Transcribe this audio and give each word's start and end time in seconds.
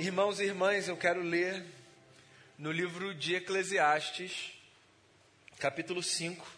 Irmãos 0.00 0.38
e 0.38 0.44
irmãs, 0.44 0.86
eu 0.86 0.96
quero 0.96 1.20
ler 1.20 1.66
no 2.56 2.70
livro 2.70 3.12
de 3.12 3.34
Eclesiastes, 3.34 4.52
capítulo 5.58 6.04
5, 6.04 6.48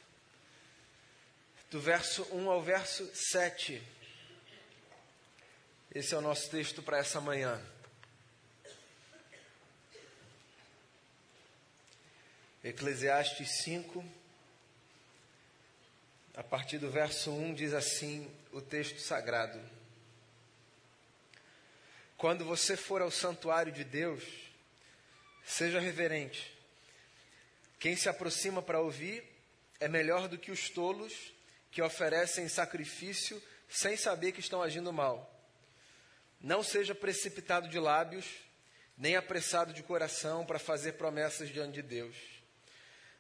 do 1.70 1.80
verso 1.80 2.22
1 2.32 2.50
ao 2.50 2.62
verso 2.62 3.10
7. 3.14 3.82
Esse 5.94 6.14
é 6.14 6.18
o 6.18 6.20
nosso 6.20 6.50
texto 6.50 6.82
para 6.82 6.98
essa 6.98 7.18
manhã. 7.18 7.58
Eclesiastes 12.62 13.62
5, 13.62 14.04
a 16.34 16.42
partir 16.42 16.76
do 16.76 16.90
verso 16.90 17.30
1, 17.30 17.54
diz 17.54 17.72
assim 17.72 18.30
o 18.52 18.60
texto 18.60 19.00
sagrado. 19.00 19.79
Quando 22.20 22.44
você 22.44 22.76
for 22.76 23.00
ao 23.00 23.10
santuário 23.10 23.72
de 23.72 23.82
Deus, 23.82 24.22
seja 25.42 25.80
reverente. 25.80 26.54
Quem 27.78 27.96
se 27.96 28.10
aproxima 28.10 28.60
para 28.60 28.78
ouvir 28.78 29.24
é 29.80 29.88
melhor 29.88 30.28
do 30.28 30.36
que 30.36 30.50
os 30.50 30.68
tolos 30.68 31.14
que 31.70 31.80
oferecem 31.80 32.46
sacrifício 32.46 33.42
sem 33.70 33.96
saber 33.96 34.32
que 34.32 34.40
estão 34.40 34.60
agindo 34.60 34.92
mal. 34.92 35.34
Não 36.38 36.62
seja 36.62 36.94
precipitado 36.94 37.70
de 37.70 37.78
lábios, 37.78 38.26
nem 38.98 39.16
apressado 39.16 39.72
de 39.72 39.82
coração 39.82 40.44
para 40.44 40.58
fazer 40.58 40.98
promessas 40.98 41.48
diante 41.48 41.76
de 41.76 41.82
Deus. 41.82 42.16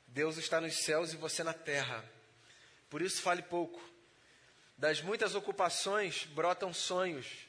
Deus 0.08 0.36
está 0.36 0.60
nos 0.60 0.76
céus 0.76 1.14
e 1.14 1.16
você 1.16 1.42
na 1.42 1.54
terra. 1.54 2.04
Por 2.90 3.00
isso 3.00 3.22
fale 3.22 3.40
pouco. 3.40 3.80
Das 4.76 5.00
muitas 5.00 5.34
ocupações 5.34 6.26
brotam 6.26 6.74
sonhos 6.74 7.48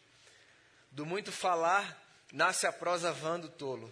do 0.91 1.05
muito 1.05 1.31
falar 1.31 1.99
nasce 2.31 2.67
a 2.67 2.71
prosa 2.71 3.11
vã 3.11 3.39
do 3.39 3.49
tolo. 3.49 3.91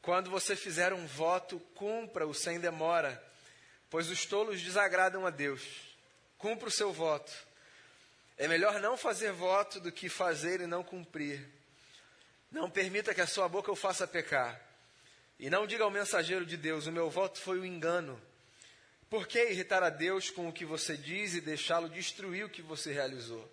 Quando 0.00 0.30
você 0.30 0.56
fizer 0.56 0.92
um 0.92 1.06
voto, 1.06 1.60
cumpra-o 1.74 2.32
sem 2.32 2.58
demora, 2.58 3.22
pois 3.90 4.08
os 4.08 4.24
tolos 4.24 4.62
desagradam 4.62 5.26
a 5.26 5.30
Deus. 5.30 5.62
Cumpra 6.38 6.68
o 6.68 6.72
seu 6.72 6.92
voto. 6.92 7.30
É 8.38 8.48
melhor 8.48 8.80
não 8.80 8.96
fazer 8.96 9.32
voto 9.32 9.78
do 9.80 9.92
que 9.92 10.08
fazer 10.08 10.62
e 10.62 10.66
não 10.66 10.82
cumprir. 10.82 11.46
Não 12.50 12.70
permita 12.70 13.12
que 13.12 13.20
a 13.20 13.26
sua 13.26 13.48
boca 13.48 13.70
o 13.70 13.76
faça 13.76 14.06
pecar. 14.06 14.58
E 15.38 15.50
não 15.50 15.66
diga 15.66 15.84
ao 15.84 15.90
mensageiro 15.90 16.46
de 16.46 16.56
Deus: 16.56 16.86
O 16.86 16.92
meu 16.92 17.10
voto 17.10 17.38
foi 17.38 17.60
um 17.60 17.64
engano. 17.64 18.20
Por 19.10 19.26
que 19.26 19.50
irritar 19.50 19.82
a 19.82 19.90
Deus 19.90 20.30
com 20.30 20.48
o 20.48 20.52
que 20.52 20.64
você 20.64 20.96
diz 20.96 21.34
e 21.34 21.40
deixá-lo 21.40 21.88
destruir 21.88 22.44
o 22.44 22.48
que 22.48 22.62
você 22.62 22.92
realizou? 22.92 23.46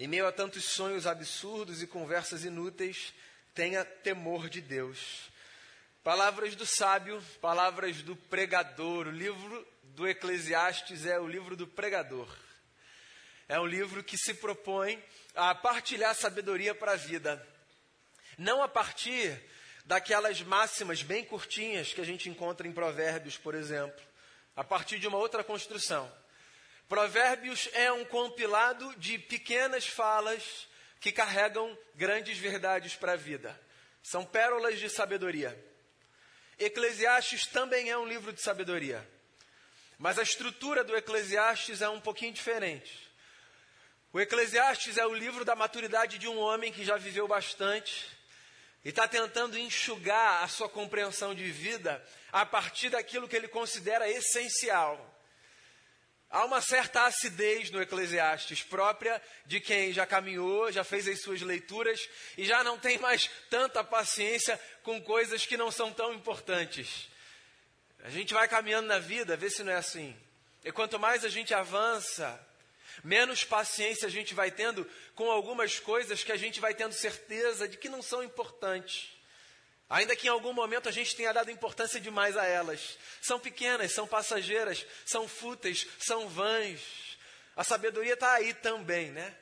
Em 0.00 0.08
meio 0.08 0.26
a 0.26 0.32
tantos 0.32 0.64
sonhos 0.64 1.06
absurdos 1.06 1.82
e 1.82 1.86
conversas 1.86 2.42
inúteis, 2.42 3.12
tenha 3.54 3.84
temor 3.84 4.48
de 4.48 4.62
Deus. 4.62 5.28
Palavras 6.02 6.56
do 6.56 6.64
sábio, 6.64 7.22
palavras 7.38 8.00
do 8.00 8.16
pregador. 8.16 9.08
O 9.08 9.10
livro 9.10 9.68
do 9.82 10.08
Eclesiastes 10.08 11.04
é 11.04 11.20
o 11.20 11.28
livro 11.28 11.54
do 11.54 11.66
pregador. 11.66 12.34
É 13.46 13.60
um 13.60 13.66
livro 13.66 14.02
que 14.02 14.16
se 14.16 14.32
propõe 14.32 14.98
a 15.34 15.54
partilhar 15.54 16.14
sabedoria 16.14 16.74
para 16.74 16.92
a 16.92 16.96
vida. 16.96 17.46
Não 18.38 18.62
a 18.62 18.68
partir 18.68 19.38
daquelas 19.84 20.40
máximas 20.40 21.02
bem 21.02 21.26
curtinhas 21.26 21.92
que 21.92 22.00
a 22.00 22.06
gente 22.06 22.26
encontra 22.30 22.66
em 22.66 22.72
Provérbios, 22.72 23.36
por 23.36 23.54
exemplo, 23.54 24.02
a 24.56 24.64
partir 24.64 24.98
de 24.98 25.06
uma 25.06 25.18
outra 25.18 25.44
construção. 25.44 26.10
Provérbios 26.90 27.68
é 27.72 27.92
um 27.92 28.04
compilado 28.04 28.92
de 28.96 29.16
pequenas 29.16 29.86
falas 29.86 30.66
que 30.98 31.12
carregam 31.12 31.78
grandes 31.94 32.36
verdades 32.36 32.96
para 32.96 33.12
a 33.12 33.16
vida. 33.16 33.56
São 34.02 34.24
pérolas 34.24 34.76
de 34.80 34.90
sabedoria. 34.90 35.56
Eclesiastes 36.58 37.46
também 37.46 37.90
é 37.90 37.96
um 37.96 38.08
livro 38.08 38.32
de 38.32 38.42
sabedoria. 38.42 39.08
Mas 40.00 40.18
a 40.18 40.24
estrutura 40.24 40.82
do 40.82 40.96
Eclesiastes 40.96 41.80
é 41.80 41.88
um 41.88 42.00
pouquinho 42.00 42.32
diferente. 42.32 43.08
O 44.12 44.20
Eclesiastes 44.20 44.98
é 44.98 45.06
o 45.06 45.14
livro 45.14 45.44
da 45.44 45.54
maturidade 45.54 46.18
de 46.18 46.26
um 46.26 46.40
homem 46.40 46.72
que 46.72 46.84
já 46.84 46.96
viveu 46.96 47.28
bastante 47.28 48.04
e 48.84 48.88
está 48.88 49.06
tentando 49.06 49.56
enxugar 49.56 50.42
a 50.42 50.48
sua 50.48 50.68
compreensão 50.68 51.36
de 51.36 51.52
vida 51.52 52.04
a 52.32 52.44
partir 52.44 52.88
daquilo 52.88 53.28
que 53.28 53.36
ele 53.36 53.46
considera 53.46 54.10
essencial. 54.10 55.09
Há 56.30 56.44
uma 56.44 56.60
certa 56.60 57.06
acidez 57.06 57.72
no 57.72 57.82
Eclesiastes, 57.82 58.62
própria 58.62 59.20
de 59.46 59.58
quem 59.58 59.92
já 59.92 60.06
caminhou, 60.06 60.70
já 60.70 60.84
fez 60.84 61.08
as 61.08 61.20
suas 61.20 61.42
leituras 61.42 62.08
e 62.38 62.44
já 62.44 62.62
não 62.62 62.78
tem 62.78 62.98
mais 62.98 63.28
tanta 63.50 63.82
paciência 63.82 64.58
com 64.84 65.02
coisas 65.02 65.44
que 65.44 65.56
não 65.56 65.72
são 65.72 65.92
tão 65.92 66.14
importantes. 66.14 67.08
A 68.04 68.10
gente 68.10 68.32
vai 68.32 68.46
caminhando 68.46 68.86
na 68.86 69.00
vida, 69.00 69.36
vê 69.36 69.50
se 69.50 69.64
não 69.64 69.72
é 69.72 69.76
assim. 69.76 70.16
E 70.64 70.70
quanto 70.70 71.00
mais 71.00 71.24
a 71.24 71.28
gente 71.28 71.52
avança, 71.52 72.40
menos 73.02 73.42
paciência 73.42 74.06
a 74.06 74.10
gente 74.10 74.32
vai 74.32 74.52
tendo 74.52 74.88
com 75.16 75.28
algumas 75.32 75.80
coisas 75.80 76.22
que 76.22 76.30
a 76.30 76.36
gente 76.36 76.60
vai 76.60 76.74
tendo 76.74 76.92
certeza 76.92 77.66
de 77.66 77.76
que 77.76 77.88
não 77.88 78.02
são 78.02 78.22
importantes. 78.22 79.19
Ainda 79.90 80.14
que 80.14 80.28
em 80.28 80.30
algum 80.30 80.52
momento 80.52 80.88
a 80.88 80.92
gente 80.92 81.16
tenha 81.16 81.32
dado 81.32 81.50
importância 81.50 82.00
demais 82.00 82.36
a 82.36 82.46
elas. 82.46 82.96
São 83.20 83.40
pequenas, 83.40 83.90
são 83.90 84.06
passageiras, 84.06 84.86
são 85.04 85.26
fúteis, 85.26 85.84
são 85.98 86.28
vãs. 86.28 86.80
A 87.56 87.64
sabedoria 87.64 88.14
está 88.14 88.34
aí 88.34 88.54
também, 88.54 89.10
né? 89.10 89.36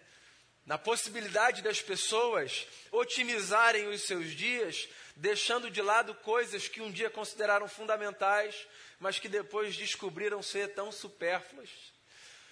Na 0.64 0.78
possibilidade 0.78 1.60
das 1.60 1.82
pessoas 1.82 2.66
otimizarem 2.90 3.88
os 3.88 4.02
seus 4.06 4.30
dias, 4.30 4.88
deixando 5.16 5.70
de 5.70 5.82
lado 5.82 6.14
coisas 6.14 6.66
que 6.66 6.80
um 6.80 6.90
dia 6.90 7.10
consideraram 7.10 7.68
fundamentais, 7.68 8.54
mas 8.98 9.18
que 9.18 9.28
depois 9.28 9.76
descobriram 9.76 10.42
ser 10.42 10.72
tão 10.74 10.90
supérfluas. 10.90 11.68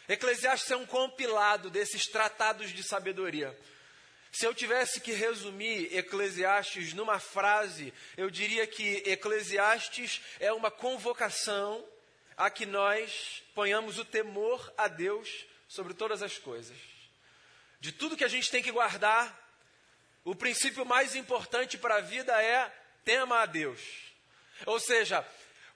Eclesiastes 0.06 0.70
é 0.70 0.76
um 0.76 0.86
compilado 0.86 1.70
desses 1.70 2.06
tratados 2.06 2.70
de 2.72 2.82
sabedoria. 2.82 3.58
Se 4.36 4.44
eu 4.44 4.52
tivesse 4.52 5.00
que 5.00 5.12
resumir 5.12 5.96
Eclesiastes 5.96 6.92
numa 6.92 7.18
frase, 7.18 7.90
eu 8.18 8.28
diria 8.28 8.66
que 8.66 9.02
Eclesiastes 9.06 10.20
é 10.38 10.52
uma 10.52 10.70
convocação 10.70 11.82
a 12.36 12.50
que 12.50 12.66
nós 12.66 13.42
ponhamos 13.54 13.98
o 13.98 14.04
temor 14.04 14.70
a 14.76 14.88
Deus 14.88 15.46
sobre 15.66 15.94
todas 15.94 16.22
as 16.22 16.36
coisas. 16.36 16.76
De 17.80 17.92
tudo 17.92 18.14
que 18.14 18.26
a 18.26 18.28
gente 18.28 18.50
tem 18.50 18.62
que 18.62 18.70
guardar, 18.70 19.34
o 20.22 20.34
princípio 20.34 20.84
mais 20.84 21.14
importante 21.14 21.78
para 21.78 21.96
a 21.96 22.02
vida 22.02 22.38
é 22.42 22.70
tema 23.06 23.40
a 23.40 23.46
Deus. 23.46 23.80
Ou 24.66 24.78
seja, 24.78 25.26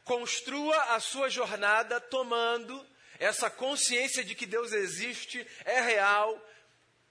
construa 0.04 0.76
a 0.94 1.00
sua 1.00 1.30
jornada 1.30 1.98
tomando 1.98 2.86
essa 3.18 3.48
consciência 3.48 4.22
de 4.22 4.34
que 4.34 4.44
Deus 4.44 4.72
existe, 4.72 5.46
é 5.64 5.80
real, 5.80 6.38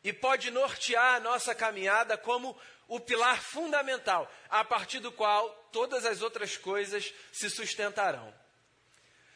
e 0.03 0.13
pode 0.13 0.49
nortear 0.51 1.15
a 1.15 1.19
nossa 1.19 1.53
caminhada 1.53 2.17
como 2.17 2.59
o 2.87 2.99
pilar 2.99 3.41
fundamental, 3.41 4.31
a 4.49 4.63
partir 4.63 4.99
do 4.99 5.11
qual 5.11 5.49
todas 5.71 6.05
as 6.05 6.21
outras 6.21 6.57
coisas 6.57 7.13
se 7.31 7.49
sustentarão. 7.49 8.33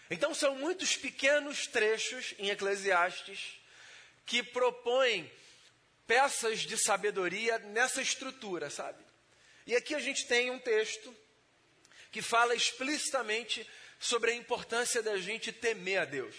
Então, 0.10 0.34
são 0.34 0.56
muitos 0.56 0.96
pequenos 0.96 1.68
trechos 1.68 2.34
em 2.38 2.50
Eclesiastes 2.50 3.60
que 4.26 4.42
propõem 4.42 5.32
peças 6.08 6.60
de 6.60 6.78
sabedoria 6.78 7.60
nessa 7.60 8.02
estrutura, 8.02 8.70
sabe? 8.70 9.04
E 9.66 9.76
aqui 9.76 9.96
a 9.96 10.00
gente 10.00 10.28
tem 10.28 10.52
um 10.52 10.60
texto 10.60 11.16
que 12.12 12.22
fala 12.22 12.56
explicitamente 12.56 13.68
sobre 14.00 14.32
a 14.32 14.36
importância 14.36 15.02
da 15.02 15.18
gente 15.18 15.52
temer 15.52 16.02
a 16.02 16.06
Deus. 16.06 16.36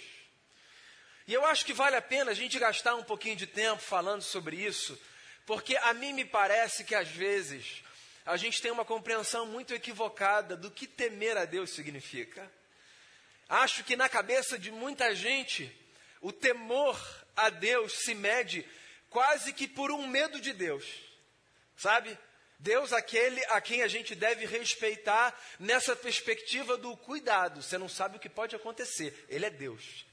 E 1.27 1.33
eu 1.33 1.45
acho 1.47 1.65
que 1.65 1.73
vale 1.73 1.97
a 1.97 2.03
pena 2.03 2.33
a 2.33 2.35
gente 2.35 2.59
gastar 2.59 2.95
um 2.95 3.03
pouquinho 3.03 3.37
de 3.37 3.47
tempo 3.47 3.81
falando 3.81 4.23
sobre 4.23 4.57
isso, 4.57 4.99
porque 5.47 5.77
a 5.79 5.95
mim 5.95 6.13
me 6.13 6.25
parece 6.25 6.85
que 6.85 6.95
às 6.95 7.09
vezes 7.09 7.83
a 8.27 8.37
gente 8.37 8.61
tem 8.61 8.71
uma 8.71 8.85
compreensão 8.85 9.47
muito 9.47 9.73
equivocada 9.73 10.57
do 10.57 10.71
que 10.71 10.87
temer 10.87 11.37
a 11.37 11.45
Deus 11.45 11.71
significa. 11.71 12.51
Acho 13.49 13.85
que 13.85 13.97
na 13.97 14.09
cabeça 14.09 14.59
de 14.59 14.71
muita 14.71 15.15
gente, 15.15 15.75
o 16.21 16.33
temor 16.33 16.99
a 17.37 17.49
Deus 17.49 18.01
se 18.01 18.15
mede 18.15 18.67
quase 19.09 19.53
que 19.53 19.67
por 19.67 19.91
um 19.91 20.07
medo 20.07 20.41
de 20.41 20.53
Deus, 20.53 20.85
sabe? 21.77 22.19
Deus, 22.59 22.93
aquele 22.93 23.45
a 23.47 23.61
quem 23.61 23.83
a 23.83 23.89
gente 23.89 24.15
deve 24.15 24.47
respeitar 24.47 25.39
nessa 25.59 25.95
perspectiva 25.95 26.77
do 26.77 26.97
cuidado. 26.97 27.63
Você 27.63 27.77
não 27.77 27.89
sabe 27.89 28.17
o 28.17 28.21
que 28.21 28.29
pode 28.29 28.57
acontecer, 28.57 29.25
Ele 29.29 29.45
é 29.45 29.51
Deus. 29.51 30.05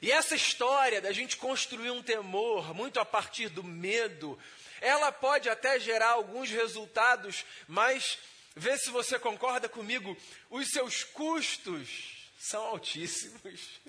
E 0.00 0.12
essa 0.12 0.34
história 0.34 1.00
da 1.00 1.12
gente 1.12 1.36
construir 1.36 1.90
um 1.90 2.02
temor 2.02 2.74
muito 2.74 3.00
a 3.00 3.04
partir 3.04 3.48
do 3.48 3.64
medo, 3.64 4.38
ela 4.80 5.10
pode 5.10 5.48
até 5.48 5.78
gerar 5.78 6.10
alguns 6.10 6.50
resultados, 6.50 7.44
mas 7.66 8.18
vê 8.54 8.76
se 8.78 8.90
você 8.90 9.18
concorda 9.18 9.68
comigo, 9.68 10.16
os 10.50 10.68
seus 10.68 11.04
custos 11.04 12.30
são 12.38 12.62
altíssimos. 12.64 13.80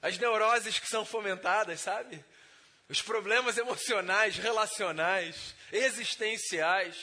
As 0.00 0.18
neuroses 0.18 0.78
que 0.78 0.88
são 0.88 1.04
fomentadas, 1.04 1.80
sabe? 1.80 2.24
os 2.88 3.02
problemas 3.02 3.58
emocionais, 3.58 4.36
relacionais, 4.36 5.54
existenciais. 5.72 6.96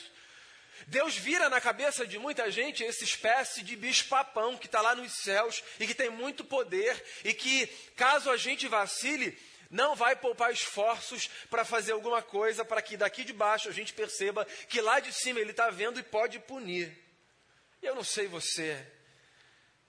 Deus 0.88 1.15
vira 1.15 1.50
na 1.50 1.62
cabeça 1.62 2.06
de 2.06 2.18
muita 2.19 2.50
gente 2.51 2.83
essa 2.83 3.03
espécie 3.03 3.63
de 3.63 3.75
bicho-papão 3.75 4.57
que 4.57 4.65
está 4.65 4.81
lá 4.81 4.95
nos 4.95 5.12
céus 5.13 5.63
e 5.80 5.88
que 5.88 5.95
tem 5.95 6.09
muito 6.09 6.44
poder 6.44 7.03
e 7.24 7.33
que, 7.33 7.68
caso 7.95 8.30
a 8.30 8.38
gente 8.38 8.68
vacile, 8.68 9.38
não 9.69 9.95
vai 9.95 10.15
poupar 10.15 10.51
esforços 10.51 11.27
para 11.50 11.65
fazer 11.65 11.94
alguma 11.94 12.21
coisa 12.21 12.63
para 12.63 12.81
que 12.81 12.95
daqui 12.95 13.24
de 13.24 13.33
baixo 13.33 13.69
a 13.69 13.71
gente 13.71 13.94
perceba 13.94 14.45
que 14.69 14.80
lá 14.80 15.00
de 15.00 15.12
cima 15.12 15.39
ele 15.39 15.51
está 15.51 15.69
vendo 15.69 16.00
e 16.00 16.03
pode 16.03 16.39
punir. 16.39 16.95
Eu 17.81 17.95
não 17.95 18.03
sei 18.03 18.27
você, 18.27 18.85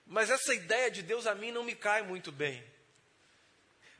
mas 0.06 0.30
essa 0.30 0.54
ideia 0.54 0.90
de 0.90 1.02
Deus 1.02 1.26
a 1.26 1.34
mim 1.34 1.52
não 1.52 1.62
me 1.62 1.74
cai 1.74 2.02
muito 2.02 2.32
bem. 2.32 2.64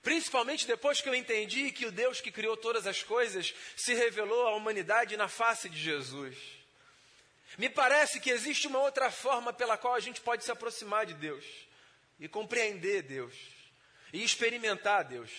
Principalmente 0.03 0.67
depois 0.67 1.01
que 1.01 1.09
eu 1.09 1.15
entendi 1.15 1.71
que 1.71 1.87
o 1.87 1.93
Deus 1.93 2.21
que 2.21 2.31
criou 2.31 2.57
todas 2.57 2.87
as 2.87 3.03
coisas 3.03 3.55
se 3.77 3.95
revelou 3.95 4.47
à 4.47 4.55
humanidade 4.55 5.17
na 5.17 5.29
face 5.29 5.69
de 5.69 5.79
Jesus. 5.79 6.64
Me 7.57 7.69
parece 7.69 8.19
que 8.19 8.31
existe 8.31 8.67
uma 8.67 8.81
outra 8.81 9.11
forma 9.11 9.53
pela 9.53 9.77
qual 9.77 9.95
a 9.95 10.01
gente 10.01 10.21
pode 10.21 10.45
se 10.45 10.51
aproximar 10.51 11.07
de 11.07 11.15
Deus 11.15 11.45
e 12.19 12.29
compreender 12.29 13.03
Deus 13.03 13.35
e 14.13 14.23
experimentar 14.25 15.05
Deus. 15.05 15.31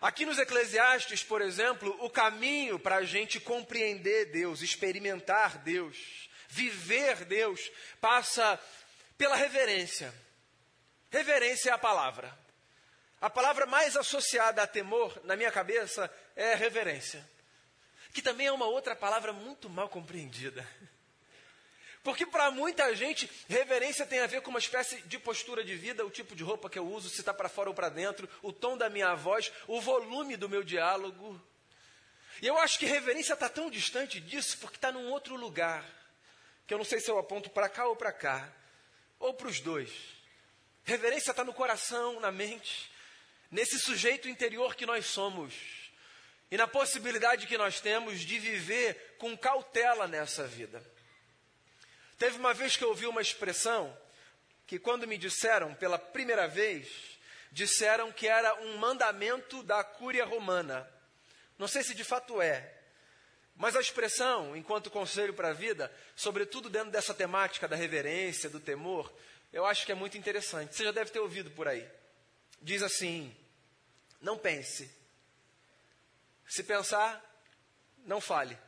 Aqui 0.00 0.26
nos 0.26 0.38
Eclesiastes, 0.38 1.22
por 1.22 1.40
exemplo, 1.40 1.96
o 2.00 2.10
caminho 2.10 2.78
para 2.78 2.96
a 2.96 3.04
gente 3.04 3.40
compreender 3.40 4.26
Deus, 4.26 4.60
experimentar 4.60 5.58
Deus, 5.58 6.28
viver 6.48 7.24
Deus, 7.24 7.70
passa 8.00 8.60
pela 9.16 9.36
reverência. 9.36 10.12
Reverência 11.10 11.70
é 11.70 11.72
a 11.72 11.78
palavra. 11.78 12.36
A 13.20 13.30
palavra 13.30 13.64
mais 13.64 13.96
associada 13.96 14.62
a 14.62 14.66
temor 14.66 15.18
na 15.24 15.34
minha 15.34 15.50
cabeça 15.50 16.12
é 16.34 16.54
reverência, 16.54 17.26
que 18.12 18.20
também 18.20 18.46
é 18.46 18.52
uma 18.52 18.66
outra 18.66 18.94
palavra 18.94 19.32
muito 19.32 19.70
mal 19.70 19.88
compreendida. 19.88 20.68
Porque 22.06 22.24
para 22.24 22.52
muita 22.52 22.94
gente, 22.94 23.28
reverência 23.48 24.06
tem 24.06 24.20
a 24.20 24.28
ver 24.28 24.40
com 24.40 24.50
uma 24.50 24.60
espécie 24.60 25.02
de 25.08 25.18
postura 25.18 25.64
de 25.64 25.74
vida, 25.74 26.06
o 26.06 26.10
tipo 26.10 26.36
de 26.36 26.44
roupa 26.44 26.70
que 26.70 26.78
eu 26.78 26.86
uso, 26.86 27.10
se 27.10 27.18
está 27.18 27.34
para 27.34 27.48
fora 27.48 27.68
ou 27.68 27.74
para 27.74 27.88
dentro, 27.88 28.28
o 28.42 28.52
tom 28.52 28.78
da 28.78 28.88
minha 28.88 29.12
voz, 29.16 29.52
o 29.66 29.80
volume 29.80 30.36
do 30.36 30.48
meu 30.48 30.62
diálogo. 30.62 31.42
E 32.40 32.46
eu 32.46 32.56
acho 32.58 32.78
que 32.78 32.86
reverência 32.86 33.32
está 33.32 33.48
tão 33.48 33.68
distante 33.68 34.20
disso 34.20 34.56
porque 34.58 34.76
está 34.76 34.92
num 34.92 35.10
outro 35.10 35.34
lugar, 35.34 35.84
que 36.64 36.72
eu 36.72 36.78
não 36.78 36.84
sei 36.84 37.00
se 37.00 37.10
eu 37.10 37.18
aponto 37.18 37.50
para 37.50 37.68
cá 37.68 37.88
ou 37.88 37.96
para 37.96 38.12
cá, 38.12 38.52
ou 39.18 39.34
para 39.34 39.48
os 39.48 39.58
dois. 39.58 39.90
Reverência 40.84 41.32
está 41.32 41.42
no 41.42 41.52
coração, 41.52 42.20
na 42.20 42.30
mente, 42.30 42.88
nesse 43.50 43.80
sujeito 43.80 44.28
interior 44.28 44.76
que 44.76 44.86
nós 44.86 45.06
somos 45.06 45.54
e 46.52 46.56
na 46.56 46.68
possibilidade 46.68 47.48
que 47.48 47.58
nós 47.58 47.80
temos 47.80 48.20
de 48.20 48.38
viver 48.38 49.16
com 49.18 49.36
cautela 49.36 50.06
nessa 50.06 50.46
vida. 50.46 50.94
Teve 52.18 52.38
uma 52.38 52.54
vez 52.54 52.76
que 52.76 52.84
eu 52.84 52.88
ouvi 52.88 53.06
uma 53.06 53.20
expressão 53.20 53.96
que, 54.66 54.78
quando 54.78 55.06
me 55.06 55.18
disseram 55.18 55.74
pela 55.74 55.98
primeira 55.98 56.48
vez, 56.48 57.18
disseram 57.52 58.10
que 58.10 58.26
era 58.26 58.54
um 58.62 58.78
mandamento 58.78 59.62
da 59.62 59.84
Cúria 59.84 60.24
Romana. 60.24 60.88
Não 61.58 61.68
sei 61.68 61.82
se 61.82 61.94
de 61.94 62.04
fato 62.04 62.40
é, 62.40 62.76
mas 63.56 63.74
a 63.74 63.80
expressão, 63.80 64.54
enquanto 64.54 64.90
conselho 64.90 65.32
para 65.32 65.48
a 65.48 65.54
vida, 65.54 65.90
sobretudo 66.14 66.68
dentro 66.68 66.90
dessa 66.90 67.14
temática 67.14 67.66
da 67.66 67.74
reverência, 67.74 68.50
do 68.50 68.60
temor, 68.60 69.12
eu 69.52 69.64
acho 69.64 69.86
que 69.86 69.92
é 69.92 69.94
muito 69.94 70.18
interessante. 70.18 70.74
Você 70.74 70.84
já 70.84 70.92
deve 70.92 71.10
ter 71.10 71.20
ouvido 71.20 71.50
por 71.50 71.66
aí. 71.66 71.88
Diz 72.60 72.82
assim: 72.82 73.34
não 74.20 74.36
pense. 74.36 74.94
Se 76.46 76.62
pensar, 76.62 77.22
não 78.04 78.20
fale. 78.20 78.58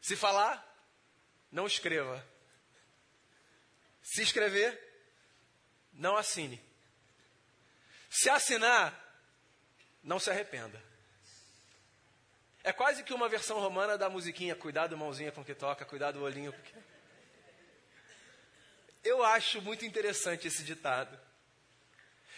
Se 0.00 0.14
falar, 0.14 0.73
não 1.54 1.68
escreva. 1.68 2.22
Se 4.02 4.22
escrever, 4.22 4.76
não 5.92 6.16
assine. 6.16 6.60
Se 8.10 8.28
assinar, 8.28 8.92
não 10.02 10.18
se 10.18 10.30
arrependa. 10.30 10.82
É 12.64 12.72
quase 12.72 13.04
que 13.04 13.14
uma 13.14 13.28
versão 13.28 13.60
romana 13.60 13.96
da 13.96 14.10
musiquinha, 14.10 14.56
cuidado 14.56 14.98
mãozinha 14.98 15.30
com 15.30 15.44
que 15.44 15.54
toca, 15.54 15.84
cuidado 15.84 16.20
olhinho 16.22 16.52
com 16.52 16.60
que... 16.60 16.74
Eu 19.04 19.22
acho 19.22 19.62
muito 19.62 19.84
interessante 19.84 20.48
esse 20.48 20.64
ditado. 20.64 21.16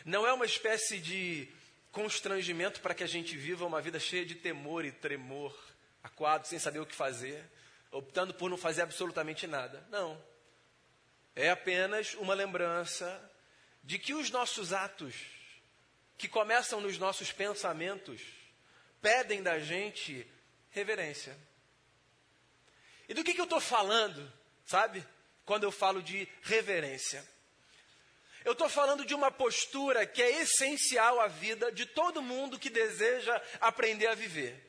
Não 0.04 0.26
é 0.26 0.32
uma 0.32 0.44
espécie 0.44 0.98
de 0.98 1.48
constrangimento 1.90 2.80
para 2.82 2.94
que 2.94 3.04
a 3.04 3.08
gente 3.08 3.34
viva 3.34 3.64
uma 3.64 3.80
vida 3.80 3.98
cheia 3.98 4.26
de 4.26 4.34
temor 4.34 4.84
e 4.84 4.92
tremor, 4.92 5.56
aquado, 6.02 6.46
sem 6.46 6.58
saber 6.58 6.80
o 6.80 6.86
que 6.86 6.94
fazer, 6.94 7.42
optando 7.90 8.34
por 8.34 8.50
não 8.50 8.56
fazer 8.56 8.82
absolutamente 8.82 9.46
nada. 9.46 9.86
Não. 9.90 10.22
É 11.34 11.50
apenas 11.50 12.14
uma 12.14 12.34
lembrança 12.34 13.32
de 13.82 13.98
que 13.98 14.14
os 14.14 14.30
nossos 14.30 14.72
atos, 14.72 15.14
que 16.18 16.28
começam 16.28 16.80
nos 16.80 16.98
nossos 16.98 17.30
pensamentos, 17.30 18.22
pedem 19.00 19.42
da 19.42 19.58
gente 19.58 20.26
reverência. 20.70 21.36
E 23.08 23.14
do 23.14 23.22
que, 23.22 23.34
que 23.34 23.40
eu 23.40 23.44
estou 23.44 23.60
falando, 23.60 24.32
sabe? 24.64 25.06
Quando 25.44 25.64
eu 25.64 25.70
falo 25.70 26.02
de 26.02 26.28
reverência. 26.42 27.24
Eu 28.44 28.52
estou 28.52 28.68
falando 28.68 29.04
de 29.04 29.14
uma 29.14 29.30
postura 29.30 30.06
que 30.06 30.22
é 30.22 30.42
essencial 30.42 31.20
à 31.20 31.26
vida 31.26 31.70
de 31.70 31.84
todo 31.84 32.22
mundo 32.22 32.58
que 32.58 32.70
deseja 32.70 33.40
aprender 33.60 34.06
a 34.06 34.14
viver. 34.14 34.64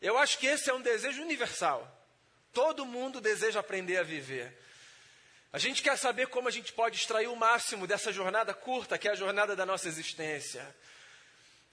Eu 0.00 0.18
acho 0.18 0.38
que 0.38 0.46
esse 0.46 0.70
é 0.70 0.74
um 0.74 0.80
desejo 0.80 1.22
universal. 1.22 1.93
Todo 2.54 2.86
mundo 2.86 3.20
deseja 3.20 3.60
aprender 3.60 3.98
a 3.98 4.02
viver. 4.02 4.56
A 5.52 5.58
gente 5.58 5.82
quer 5.82 5.98
saber 5.98 6.28
como 6.28 6.48
a 6.48 6.50
gente 6.50 6.72
pode 6.72 6.96
extrair 6.96 7.28
o 7.28 7.36
máximo 7.36 7.86
dessa 7.86 8.12
jornada 8.12 8.54
curta, 8.54 8.96
que 8.96 9.08
é 9.08 9.12
a 9.12 9.16
jornada 9.16 9.54
da 9.54 9.66
nossa 9.66 9.88
existência. 9.88 10.74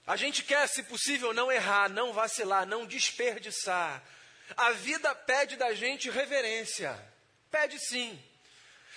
A 0.06 0.16
gente 0.16 0.42
quer, 0.42 0.68
se 0.68 0.82
possível, 0.82 1.32
não 1.32 1.50
errar, 1.50 1.88
não 1.88 2.12
vacilar, 2.12 2.66
não 2.66 2.84
desperdiçar. 2.84 4.02
A 4.56 4.72
vida 4.72 5.14
pede 5.14 5.56
da 5.56 5.72
gente 5.72 6.10
reverência. 6.10 6.98
Pede 7.50 7.78
sim. 7.78 8.22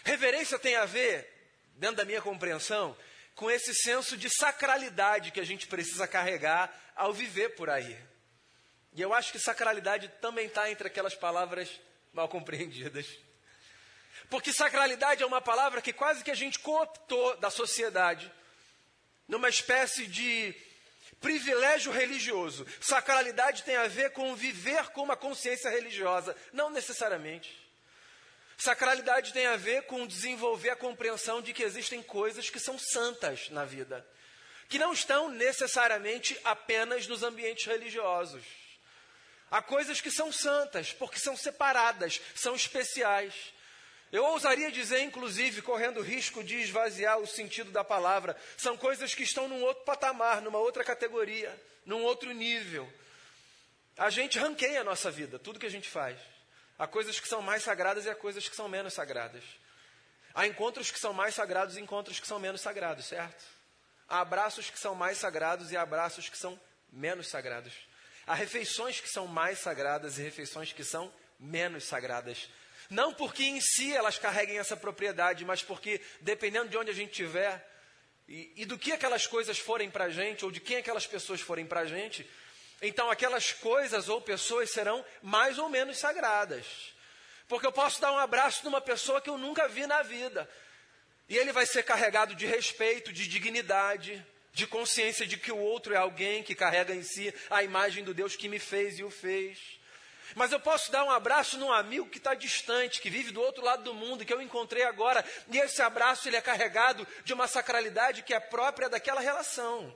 Reverência 0.04 0.60
tem 0.60 0.76
a 0.76 0.86
ver 0.86 1.32
dentro 1.76 1.98
da 1.98 2.06
minha 2.06 2.22
compreensão, 2.22 2.98
com 3.36 3.52
esse 3.52 3.74
senso 3.74 4.18
de 4.18 4.30
sacralidade 4.30 5.32
que 5.32 5.40
a 5.40 5.46
gente 5.46 5.68
precisa 5.68 6.08
carregar 6.08 6.74
ao 6.96 7.14
viver 7.14 7.50
por 7.50 7.70
aí. 7.70 7.98
E 8.96 9.02
eu 9.02 9.14
acho 9.14 9.32
que 9.34 9.38
sacralidade 9.38 10.08
também 10.22 10.48
está 10.48 10.72
entre 10.72 10.88
aquelas 10.88 11.14
palavras 11.14 11.70
mal 12.14 12.30
compreendidas. 12.30 13.06
Porque 14.30 14.54
sacralidade 14.54 15.22
é 15.22 15.26
uma 15.26 15.42
palavra 15.42 15.82
que 15.82 15.92
quase 15.92 16.24
que 16.24 16.32
a 16.32 16.36
gente 16.36 16.58
cooptou 16.60 17.36
da 17.38 17.50
sociedade, 17.50 18.32
numa 19.28 19.50
espécie 19.50 20.08
de 20.08 20.56
privilégio 21.20 21.92
religioso. 21.92 22.66
Sacralidade 22.80 23.64
tem 23.64 23.76
a 23.76 23.88
ver 23.88 24.12
com 24.12 24.34
viver 24.34 24.88
com 24.92 25.04
uma 25.04 25.18
consciência 25.18 25.70
religiosa, 25.70 26.34
não 26.54 26.70
necessariamente. 26.70 27.54
Sacralidade 28.58 29.34
tem 29.34 29.46
a 29.46 29.58
ver 29.58 29.84
com 29.84 30.08
desenvolver 30.08 30.70
a 30.70 30.76
compreensão 30.76 31.42
de 31.42 31.54
que 31.54 31.64
existem 31.64 32.02
coisas 32.02 32.50
que 32.50 32.62
são 32.62 32.80
santas 32.80 33.50
na 33.50 33.66
vida, 33.66 34.08
que 34.70 34.80
não 34.80 34.94
estão 34.94 35.30
necessariamente 35.30 36.40
apenas 36.46 37.06
nos 37.08 37.24
ambientes 37.24 37.66
religiosos. 37.66 38.65
Há 39.56 39.62
coisas 39.62 40.02
que 40.02 40.12
são 40.12 40.34
santas, 40.34 40.92
porque 40.92 41.18
são 41.18 41.38
separadas, 41.38 42.20
são 42.36 42.54
especiais. 42.56 43.34
Eu 44.12 44.26
ousaria 44.26 44.70
dizer, 44.70 45.00
inclusive, 45.00 45.62
correndo 45.62 46.02
risco 46.02 46.44
de 46.44 46.58
esvaziar 46.58 47.20
o 47.20 47.26
sentido 47.26 47.72
da 47.72 47.82
palavra, 47.82 48.36
são 48.58 48.76
coisas 48.76 49.16
que 49.16 49.24
estão 49.24 49.48
num 49.48 49.64
outro 49.64 49.86
patamar, 49.86 50.42
numa 50.42 50.60
outra 50.60 50.84
categoria, 50.84 51.58
num 51.86 52.04
outro 52.04 52.34
nível. 52.34 52.92
A 53.98 54.10
gente 54.10 54.38
ranqueia 54.38 54.82
a 54.82 54.84
nossa 54.84 55.10
vida, 55.10 55.40
tudo 55.40 55.58
que 55.58 55.66
a 55.66 55.72
gente 55.72 55.88
faz. 55.88 56.20
Há 56.78 56.86
coisas 56.86 57.18
que 57.18 57.28
são 57.30 57.42
mais 57.42 57.64
sagradas 57.64 58.04
e 58.04 58.10
há 58.10 58.16
coisas 58.16 58.50
que 58.50 58.58
são 58.58 58.68
menos 58.68 58.94
sagradas. 58.94 59.46
Há 60.34 60.46
encontros 60.46 60.92
que 60.92 61.00
são 61.00 61.14
mais 61.14 61.34
sagrados 61.34 61.78
e 61.78 61.80
encontros 61.80 62.20
que 62.20 62.28
são 62.28 62.40
menos 62.40 62.60
sagrados, 62.60 63.06
certo? 63.06 63.46
Há 64.10 64.20
abraços 64.20 64.70
que 64.70 64.78
são 64.78 64.94
mais 64.94 65.18
sagrados 65.18 65.72
e 65.72 65.78
abraços 65.78 66.28
que 66.28 66.38
são 66.38 66.60
menos 66.92 67.30
sagrados. 67.30 67.74
Há 68.28 68.34
refeições 68.34 69.00
que 69.00 69.10
são 69.10 69.28
mais 69.28 69.60
sagradas 69.60 70.18
e 70.18 70.22
refeições 70.22 70.74
que 70.74 70.84
são 70.84 71.14
menos 71.40 71.84
sagradas. 71.84 72.50
Não 72.90 73.14
porque 73.14 73.44
em 73.44 73.62
si 73.62 73.94
elas 73.94 74.18
carreguem 74.18 74.58
essa 74.58 74.78
propriedade, 74.78 75.46
mas 75.46 75.62
porque, 75.62 76.02
dependendo 76.22 76.70
de 76.70 76.78
onde 76.78 76.92
a 76.92 76.94
gente 76.94 77.12
estiver 77.12 77.68
e, 78.28 78.52
e 78.58 78.66
do 78.66 78.78
que 78.78 78.92
aquelas 78.92 79.28
coisas 79.28 79.60
forem 79.60 79.90
para 79.90 80.06
a 80.06 80.10
gente, 80.10 80.46
ou 80.46 80.52
de 80.52 80.60
quem 80.60 80.78
aquelas 80.78 81.06
pessoas 81.06 81.42
forem 81.42 81.66
para 81.66 81.82
a 81.82 81.86
gente, 81.86 82.28
então 82.82 83.10
aquelas 83.10 83.52
coisas 83.52 84.10
ou 84.10 84.22
pessoas 84.22 84.72
serão 84.72 85.06
mais 85.22 85.58
ou 85.58 85.70
menos 85.70 85.98
sagradas. 85.98 86.66
Porque 87.48 87.66
eu 87.66 87.72
posso 87.72 88.02
dar 88.02 88.12
um 88.12 88.18
abraço 88.18 88.64
numa 88.64 88.82
pessoa 88.82 89.22
que 89.22 89.30
eu 89.30 89.38
nunca 89.38 89.68
vi 89.68 89.86
na 89.86 90.02
vida. 90.02 90.50
E 91.30 91.38
ele 91.38 91.52
vai 91.52 91.66
ser 91.66 91.84
carregado 91.84 92.36
de 92.36 92.46
respeito, 92.46 93.14
de 93.14 93.28
dignidade, 93.28 94.26
de 94.56 94.66
consciência 94.66 95.28
de 95.28 95.36
que 95.36 95.52
o 95.52 95.58
outro 95.58 95.94
é 95.94 95.98
alguém 95.98 96.42
que 96.42 96.56
carrega 96.56 96.96
em 96.96 97.04
si 97.04 97.34
a 97.50 97.62
imagem 97.62 98.06
do 98.06 98.14
Deus 98.14 98.38
que 98.38 98.48
me 98.48 98.58
fez 98.58 98.98
e 98.98 99.04
o 99.04 99.10
fez. 99.10 99.60
Mas 100.34 100.54
eu 100.54 100.62
posso 100.62 100.90
dar 100.94 101.04
um 101.04 101.12
abraço 101.12 101.58
num 101.58 101.74
amigo 101.74 102.10
que 102.10 102.18
está 102.18 102.34
distante, 102.34 103.02
que 103.02 103.10
vive 103.10 103.32
do 103.32 103.42
outro 103.42 103.62
lado 103.62 103.84
do 103.84 103.94
mundo, 103.94 104.24
que 104.24 104.34
eu 104.34 104.42
encontrei 104.42 104.84
agora, 104.84 105.26
e 105.52 105.58
esse 105.58 105.82
abraço 105.82 106.30
ele 106.30 106.38
é 106.38 106.42
carregado 106.42 107.06
de 107.26 107.34
uma 107.34 107.48
sacralidade 107.48 108.24
que 108.24 108.34
é 108.34 108.40
própria 108.40 108.88
daquela 108.88 109.20
relação. 109.20 109.94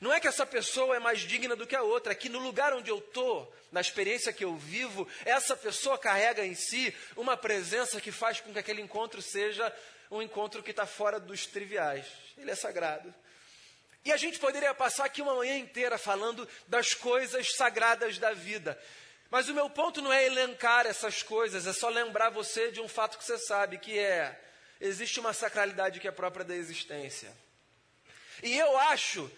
Não 0.00 0.10
é 0.10 0.18
que 0.18 0.26
essa 0.26 0.46
pessoa 0.46 0.96
é 0.96 0.98
mais 0.98 1.20
digna 1.20 1.54
do 1.54 1.66
que 1.66 1.76
a 1.76 1.82
outra, 1.82 2.12
é 2.12 2.16
que 2.16 2.30
no 2.30 2.38
lugar 2.38 2.72
onde 2.72 2.90
eu 2.90 2.98
estou, 2.98 3.54
na 3.70 3.82
experiência 3.82 4.32
que 4.32 4.42
eu 4.44 4.56
vivo, 4.56 5.06
essa 5.22 5.54
pessoa 5.54 5.98
carrega 5.98 6.46
em 6.46 6.54
si 6.54 6.96
uma 7.14 7.36
presença 7.36 8.00
que 8.00 8.10
faz 8.10 8.40
com 8.40 8.54
que 8.54 8.58
aquele 8.58 8.80
encontro 8.80 9.20
seja 9.20 9.70
um 10.10 10.22
encontro 10.22 10.62
que 10.62 10.70
está 10.70 10.86
fora 10.86 11.20
dos 11.20 11.46
triviais. 11.46 12.06
Ele 12.38 12.50
é 12.50 12.54
sagrado. 12.54 13.14
E 14.04 14.12
a 14.12 14.16
gente 14.16 14.38
poderia 14.38 14.74
passar 14.74 15.04
aqui 15.04 15.22
uma 15.22 15.34
manhã 15.34 15.56
inteira 15.56 15.96
falando 15.96 16.48
das 16.66 16.92
coisas 16.92 17.54
sagradas 17.54 18.18
da 18.18 18.32
vida. 18.32 18.78
Mas 19.30 19.48
o 19.48 19.54
meu 19.54 19.70
ponto 19.70 20.02
não 20.02 20.12
é 20.12 20.26
elencar 20.26 20.86
essas 20.86 21.22
coisas, 21.22 21.66
é 21.66 21.72
só 21.72 21.88
lembrar 21.88 22.30
você 22.30 22.70
de 22.70 22.80
um 22.80 22.88
fato 22.88 23.16
que 23.16 23.24
você 23.24 23.38
sabe, 23.38 23.78
que 23.78 23.98
é: 23.98 24.38
existe 24.80 25.20
uma 25.20 25.32
sacralidade 25.32 26.00
que 26.00 26.08
é 26.08 26.10
própria 26.10 26.44
da 26.44 26.54
existência. 26.54 27.32
E 28.42 28.58
eu 28.58 28.76
acho 28.76 29.30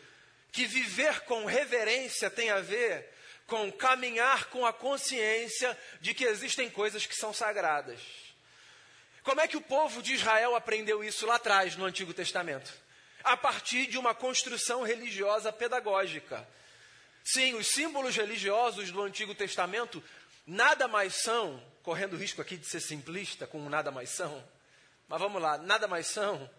que 0.50 0.66
viver 0.66 1.20
com 1.20 1.44
reverência 1.44 2.30
tem 2.30 2.50
a 2.50 2.60
ver 2.60 3.12
com 3.46 3.70
caminhar 3.70 4.46
com 4.46 4.64
a 4.64 4.72
consciência 4.72 5.78
de 6.00 6.14
que 6.14 6.24
existem 6.24 6.70
coisas 6.70 7.04
que 7.06 7.14
são 7.14 7.32
sagradas. 7.32 8.00
Como 9.22 9.40
é 9.40 9.48
que 9.48 9.56
o 9.56 9.60
povo 9.60 10.02
de 10.02 10.14
Israel 10.14 10.54
aprendeu 10.54 11.04
isso 11.04 11.26
lá 11.26 11.36
atrás, 11.36 11.76
no 11.76 11.84
Antigo 11.84 12.14
Testamento? 12.14 12.72
A 13.24 13.36
partir 13.36 13.86
de 13.86 13.98
uma 13.98 14.14
construção 14.14 14.82
religiosa 14.82 15.52
pedagógica. 15.52 16.46
Sim, 17.24 17.54
os 17.54 17.68
símbolos 17.68 18.14
religiosos 18.14 18.90
do 18.90 19.02
Antigo 19.02 19.34
Testamento 19.34 20.04
nada 20.46 20.86
mais 20.86 21.22
são, 21.22 21.60
correndo 21.82 22.12
o 22.14 22.18
risco 22.18 22.42
aqui 22.42 22.56
de 22.56 22.66
ser 22.66 22.80
simplista 22.80 23.46
com 23.46 23.66
nada 23.68 23.90
mais 23.90 24.10
são, 24.10 24.46
mas 25.08 25.20
vamos 25.20 25.40
lá, 25.40 25.56
nada 25.58 25.88
mais 25.88 26.06
são 26.06 26.50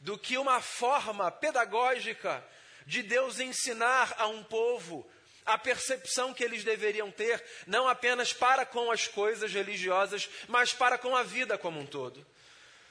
do 0.00 0.18
que 0.18 0.36
uma 0.36 0.60
forma 0.60 1.30
pedagógica 1.30 2.44
de 2.86 3.02
Deus 3.02 3.40
ensinar 3.40 4.14
a 4.18 4.26
um 4.26 4.44
povo 4.44 5.08
a 5.44 5.56
percepção 5.56 6.34
que 6.34 6.42
eles 6.42 6.64
deveriam 6.64 7.10
ter, 7.10 7.42
não 7.66 7.88
apenas 7.88 8.32
para 8.32 8.66
com 8.66 8.90
as 8.90 9.06
coisas 9.06 9.52
religiosas, 9.52 10.28
mas 10.48 10.72
para 10.72 10.98
com 10.98 11.14
a 11.14 11.22
vida 11.22 11.56
como 11.56 11.78
um 11.78 11.86
todo. 11.86 12.26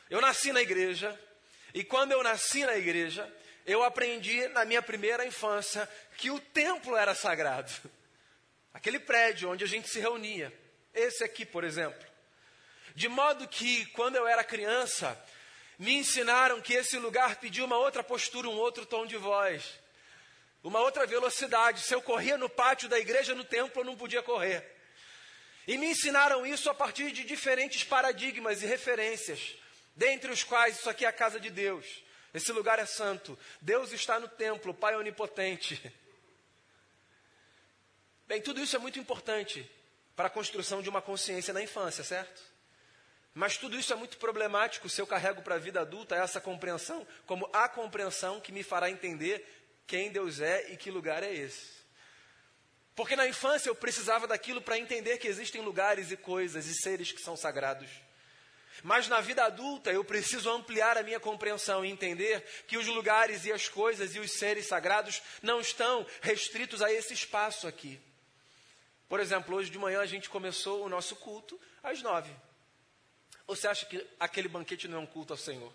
Eu 0.10 0.22
nasci 0.22 0.53
na 0.53 0.62
igreja, 0.62 1.19
e 1.75 1.84
quando 1.84 2.12
eu 2.13 2.24
nasci 2.24 2.65
na 2.65 2.75
igreja, 2.75 3.32
eu 3.67 3.84
aprendi 3.84 4.48
na 4.48 4.65
minha 4.65 4.82
primeira 4.82 5.27
infância 5.27 5.88
que 6.17 6.32
o 6.32 6.39
templo 6.39 6.96
era 6.96 7.13
sagrado. 7.13 7.72
Aquele 8.74 8.98
prédio 8.98 9.51
onde 9.51 9.63
a 9.63 9.67
gente 9.67 9.88
se 9.88 10.00
reunia. 10.00 10.51
Esse 10.91 11.24
aqui, 11.24 11.46
por 11.46 11.63
exemplo. 11.63 12.03
De 12.96 13.08
modo 13.08 13.48
que, 13.48 13.86
quando 13.88 14.15
eu 14.15 14.25
era 14.25 14.44
criança, 14.44 15.15
me 15.77 15.94
ensinaram 15.94 16.60
que 16.60 16.74
esse 16.74 16.98
lugar 16.98 17.36
pedia 17.36 17.63
uma 17.63 17.77
outra 17.77 18.03
postura, 18.03 18.50
um 18.50 18.58
outro 18.58 18.88
tom 18.88 19.05
de 19.05 19.17
voz 19.17 19.86
uma 20.65 20.79
outra 20.79 21.05
velocidade. 21.05 21.82
Se 21.82 21.94
eu 21.94 22.01
corria 22.01 22.38
no 22.38 22.50
pátio 22.50 22.89
da 22.89 23.00
igreja, 23.00 23.36
no 23.36 23.44
templo, 23.44 23.82
eu 23.82 23.86
não 23.86 23.96
podia 23.96 24.24
correr. 24.24 24.65
E 25.67 25.77
me 25.77 25.88
ensinaram 25.88 26.46
isso 26.46 26.70
a 26.70 26.74
partir 26.74 27.12
de 27.12 27.24
diferentes 27.24 27.84
paradigmas 27.84 28.63
e 28.63 28.65
referências, 28.65 29.55
dentre 29.95 30.31
os 30.31 30.43
quais 30.43 30.77
isso 30.77 30.89
aqui 30.89 31.05
é 31.05 31.07
a 31.07 31.13
casa 31.13 31.39
de 31.39 31.49
Deus. 31.49 32.03
Esse 32.33 32.51
lugar 32.51 32.79
é 32.79 32.85
santo. 32.85 33.39
Deus 33.61 33.93
está 33.93 34.19
no 34.19 34.27
templo, 34.27 34.73
Pai 34.73 34.95
onipotente. 34.95 35.81
Bem, 38.27 38.41
tudo 38.41 38.61
isso 38.61 38.75
é 38.75 38.79
muito 38.79 38.99
importante 38.99 39.69
para 40.15 40.27
a 40.27 40.29
construção 40.29 40.81
de 40.81 40.89
uma 40.89 41.01
consciência 41.01 41.53
na 41.53 41.61
infância, 41.61 42.03
certo? 42.03 42.41
Mas 43.33 43.57
tudo 43.57 43.77
isso 43.77 43.93
é 43.93 43.95
muito 43.95 44.17
problemático 44.17 44.89
se 44.89 45.01
eu 45.01 45.05
carrego 45.05 45.41
para 45.41 45.55
a 45.55 45.59
vida 45.59 45.81
adulta 45.81 46.15
essa 46.15 46.39
compreensão 46.39 47.05
como 47.25 47.49
a 47.53 47.67
compreensão 47.67 48.39
que 48.39 48.51
me 48.51 48.63
fará 48.63 48.89
entender 48.89 49.45
quem 49.85 50.11
Deus 50.11 50.39
é 50.39 50.71
e 50.71 50.77
que 50.77 50.89
lugar 50.89 51.21
é 51.21 51.33
esse. 51.33 51.75
Porque 52.95 53.15
na 53.15 53.27
infância 53.27 53.69
eu 53.69 53.75
precisava 53.75 54.25
daquilo 54.25 54.61
para 54.61 54.79
entender 54.79 55.17
que 55.17 55.27
existem 55.27 55.61
lugares 55.61 56.11
e 56.11 56.17
coisas 56.17 56.65
e 56.65 56.73
seres 56.73 57.11
que 57.11 57.21
são 57.21 57.35
sagrados. 57.35 57.89
Mas 58.84 59.08
na 59.08 59.22
vida 59.22 59.44
adulta 59.46 59.91
eu 59.91 60.03
preciso 60.03 60.50
ampliar 60.50 60.98
a 60.98 61.03
minha 61.03 61.20
compreensão 61.20 61.84
e 61.84 61.89
entender 61.89 62.41
que 62.67 62.77
os 62.77 62.88
lugares 62.88 63.46
e 63.46 63.51
as 63.51 63.67
coisas 63.67 64.15
e 64.15 64.20
os 64.20 64.32
seres 64.34 64.67
sagrados 64.67 65.22
não 65.41 65.60
estão 65.60 66.05
restritos 66.22 66.82
a 66.82 66.91
esse 66.91 67.13
espaço 67.13 67.67
aqui. 67.67 68.00
Por 69.08 69.20
exemplo, 69.20 69.55
hoje 69.55 69.70
de 69.70 69.77
manhã 69.77 70.01
a 70.01 70.05
gente 70.05 70.29
começou 70.29 70.84
o 70.84 70.89
nosso 70.89 71.15
culto 71.15 71.60
às 71.82 72.01
nove. 72.01 72.32
Você 73.48 73.67
acha 73.67 73.86
que 73.86 74.05
aquele 74.20 74.48
banquete 74.48 74.88
não 74.88 74.98
é 74.98 75.01
um 75.01 75.05
culto 75.05 75.34
ao 75.34 75.38
Senhor? 75.38 75.72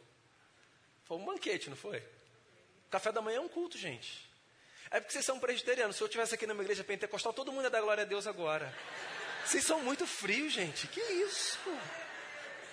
Foi 1.05 1.17
um 1.17 1.25
banquete, 1.25 1.71
não 1.71 1.77
foi? 1.77 2.03
Café 2.91 3.13
da 3.13 3.23
manhã 3.23 3.39
é 3.39 3.41
um 3.41 3.49
culto, 3.49 3.79
gente. 3.79 4.29
É 4.91 4.99
porque 4.99 5.13
vocês 5.13 5.25
são 5.25 5.39
presbiterianos. 5.39 5.97
Se 5.97 6.03
eu 6.03 6.07
estivesse 6.07 6.35
aqui 6.35 6.47
numa 6.47 6.63
igreja 6.63 6.83
pentecostal, 6.83 7.33
todo 7.33 7.53
mundo 7.53 7.65
ia 7.65 7.71
dar 7.71 7.81
glória 7.81 8.03
a 8.03 8.07
Deus 8.07 8.27
agora. 8.27 8.77
Vocês 9.45 9.65
são 9.65 9.81
muito 9.81 10.07
frios, 10.07 10.53
gente. 10.53 10.89
Que 10.89 11.01
isso? 11.01 11.59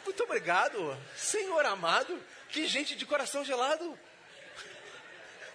Muito 0.08 0.24
obrigado. 0.24 0.98
Senhor 1.18 1.66
amado. 1.66 2.18
Que 2.48 2.66
gente 2.66 2.96
de 2.96 3.06
coração 3.06 3.44
gelado. 3.44 4.00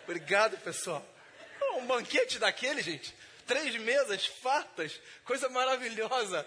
Obrigado, 0.05 0.59
pessoal. 0.59 1.03
Um 1.79 1.87
banquete 1.87 2.39
daquele, 2.39 2.83
gente. 2.83 3.17
Três 3.47 3.75
mesas 3.77 4.27
fartas. 4.27 5.01
Coisa 5.25 5.49
maravilhosa. 5.49 6.47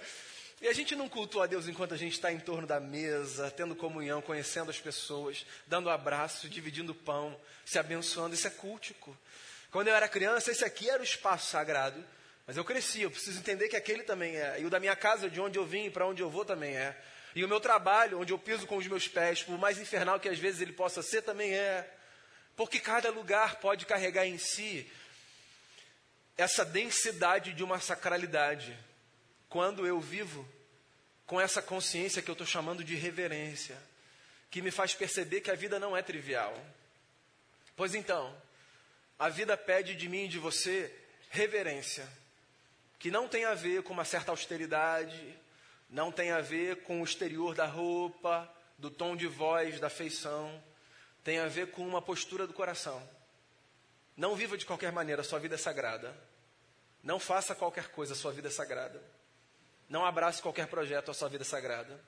E 0.61 0.67
a 0.67 0.73
gente 0.73 0.95
não 0.95 1.09
cultua 1.09 1.45
a 1.45 1.47
Deus 1.47 1.67
enquanto 1.67 1.95
a 1.95 1.97
gente 1.97 2.13
está 2.13 2.31
em 2.31 2.39
torno 2.39 2.67
da 2.67 2.79
mesa, 2.79 3.49
tendo 3.49 3.75
comunhão, 3.75 4.21
conhecendo 4.21 4.69
as 4.69 4.79
pessoas, 4.79 5.43
dando 5.65 5.89
abraço, 5.89 6.47
dividindo 6.47 6.93
pão, 6.93 7.35
se 7.65 7.79
abençoando. 7.79 8.35
Isso 8.35 8.45
é 8.45 8.51
cultico. 8.51 9.17
Quando 9.71 9.87
eu 9.87 9.95
era 9.95 10.07
criança, 10.07 10.51
esse 10.51 10.63
aqui 10.63 10.87
era 10.87 11.01
o 11.01 11.03
espaço 11.03 11.49
sagrado. 11.49 12.05
Mas 12.45 12.55
eu 12.55 12.63
cresci, 12.63 13.01
eu 13.01 13.09
preciso 13.09 13.39
entender 13.39 13.67
que 13.67 13.75
aquele 13.75 14.03
também 14.03 14.37
é. 14.37 14.61
E 14.61 14.65
o 14.65 14.69
da 14.69 14.79
minha 14.79 14.95
casa, 14.95 15.27
de 15.27 15.41
onde 15.41 15.57
eu 15.57 15.65
vim 15.65 15.85
e 15.85 15.89
para 15.89 16.05
onde 16.05 16.21
eu 16.21 16.29
vou, 16.29 16.45
também 16.45 16.77
é. 16.77 16.95
E 17.35 17.43
o 17.43 17.47
meu 17.49 17.59
trabalho, 17.59 18.21
onde 18.21 18.31
eu 18.31 18.39
piso 18.39 18.65
com 18.65 18.77
os 18.77 18.87
meus 18.87 19.09
pés, 19.09 19.43
por 19.43 19.57
mais 19.57 19.77
infernal 19.77 20.19
que 20.19 20.29
às 20.29 20.39
vezes 20.39 20.61
ele 20.61 20.71
possa 20.71 21.03
ser, 21.03 21.21
também 21.21 21.53
é. 21.53 21.93
Porque 22.55 22.79
cada 22.79 23.11
lugar 23.11 23.57
pode 23.57 23.85
carregar 23.85 24.25
em 24.25 24.37
si 24.37 24.89
essa 26.37 26.63
densidade 26.63 27.53
de 27.53 27.61
uma 27.61 27.79
sacralidade 27.79 28.77
quando 29.49 29.85
eu 29.85 29.99
vivo 29.99 30.47
com 31.25 31.39
essa 31.39 31.61
consciência 31.61 32.21
que 32.21 32.29
eu 32.29 32.33
estou 32.33 32.47
chamando 32.47 32.83
de 32.83 32.95
reverência, 32.95 33.77
que 34.49 34.61
me 34.61 34.71
faz 34.71 34.93
perceber 34.93 35.41
que 35.41 35.51
a 35.51 35.55
vida 35.55 35.77
não 35.77 35.95
é 35.95 36.01
trivial. 36.01 36.55
Pois 37.75 37.93
então, 37.93 38.33
a 39.19 39.27
vida 39.27 39.57
pede 39.57 39.95
de 39.95 40.07
mim 40.07 40.25
e 40.25 40.29
de 40.29 40.39
você 40.39 40.93
reverência, 41.31 42.07
que 42.97 43.11
não 43.11 43.27
tem 43.27 43.43
a 43.43 43.53
ver 43.53 43.83
com 43.83 43.91
uma 43.91 44.05
certa 44.05 44.31
austeridade, 44.31 45.35
não 45.89 46.11
tem 46.11 46.31
a 46.31 46.41
ver 46.41 46.83
com 46.83 47.01
o 47.01 47.03
exterior 47.03 47.55
da 47.55 47.65
roupa, 47.65 48.51
do 48.77 48.89
tom 48.89 49.15
de 49.15 49.27
voz, 49.27 49.79
da 49.79 49.89
feição, 49.89 50.61
tem 51.23 51.39
a 51.39 51.47
ver 51.47 51.71
com 51.71 51.87
uma 51.87 52.01
postura 52.01 52.45
do 52.45 52.53
coração. 52.53 53.01
Não 54.15 54.35
viva 54.35 54.57
de 54.57 54.65
qualquer 54.65 54.91
maneira, 54.91 55.23
sua 55.23 55.39
vida 55.39 55.55
é 55.55 55.57
sagrada. 55.57 56.15
Não 57.03 57.19
faça 57.19 57.53
qualquer 57.53 57.89
coisa, 57.89 58.15
sua 58.15 58.31
vida 58.31 58.47
é 58.47 58.51
sagrada. 58.51 59.01
Não 59.87 60.05
abrace 60.05 60.41
qualquer 60.41 60.67
projeto 60.67 61.11
à 61.11 61.13
sua 61.13 61.29
vida 61.29 61.43
sagrada. 61.43 61.99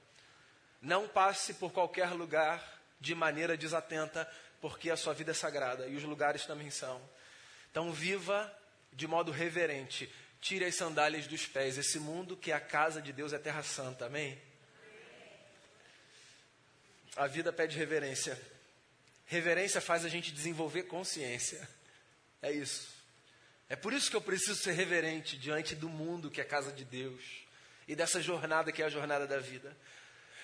Não 0.81 1.07
passe 1.07 1.53
por 1.53 1.72
qualquer 1.72 2.10
lugar 2.12 2.63
de 3.00 3.13
maneira 3.13 3.57
desatenta, 3.57 4.29
porque 4.60 4.89
a 4.89 4.98
sua 4.98 5.13
vida 5.13 5.31
é 5.31 5.34
sagrada 5.34 5.88
e 5.88 5.96
os 5.96 6.03
lugares 6.03 6.46
também 6.46 6.69
são. 6.69 7.01
Então, 7.69 7.91
viva 7.91 8.51
de 8.91 9.07
modo 9.07 9.31
reverente. 9.31 10.12
Tire 10.39 10.65
as 10.65 10.75
sandálias 10.75 11.27
dos 11.27 11.46
pés. 11.46 11.77
Esse 11.77 12.00
mundo 12.00 12.38
que 12.38 12.51
é 12.51 12.56
a 12.56 12.60
casa 12.60 13.01
de 13.01 13.12
Deus 13.12 13.34
é 13.34 13.39
terra 13.39 13.63
santa. 13.63 14.06
Amém? 14.06 14.39
A 17.15 17.27
vida 17.27 17.51
pede 17.51 17.77
reverência. 17.77 18.39
Reverência 19.25 19.82
faz 19.82 20.06
a 20.06 20.10
gente 20.10 20.32
desenvolver 20.32 20.84
consciência. 20.84 21.67
É 22.41 22.51
isso. 22.51 22.88
É 23.70 23.75
por 23.75 23.91
isso 23.91 24.10
que 24.10 24.15
eu 24.15 24.22
preciso 24.22 24.56
ser 24.56 24.72
reverente 24.72 25.38
diante 25.38 25.75
do 25.75 25.89
mundo 25.89 26.32
que 26.32 26.39
é 26.39 26.44
a 26.44 26.48
casa 26.48 26.72
de 26.72 26.86
Deus 26.86 27.24
e 27.88 27.96
dessa 27.96 28.22
jornada 28.22 28.72
que 28.72 28.82
é 28.82 28.86
a 28.86 28.89
jornada 28.89 29.25
da 29.25 29.39
vida. 29.39 29.75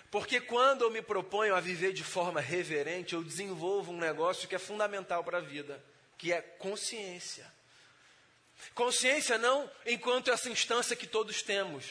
Porque 0.09 0.41
quando 0.41 0.83
eu 0.83 0.91
me 0.91 1.01
proponho 1.01 1.55
a 1.55 1.59
viver 1.59 1.93
de 1.93 2.03
forma 2.03 2.41
reverente, 2.41 3.13
eu 3.13 3.23
desenvolvo 3.23 3.91
um 3.91 3.97
negócio 3.97 4.47
que 4.47 4.55
é 4.55 4.59
fundamental 4.59 5.23
para 5.23 5.39
a 5.39 5.41
vida, 5.41 5.83
que 6.17 6.31
é 6.31 6.41
consciência. 6.41 7.51
Consciência 8.73 9.37
não 9.37 9.69
enquanto 9.85 10.31
essa 10.31 10.49
instância 10.49 10.95
que 10.95 11.07
todos 11.07 11.41
temos, 11.41 11.85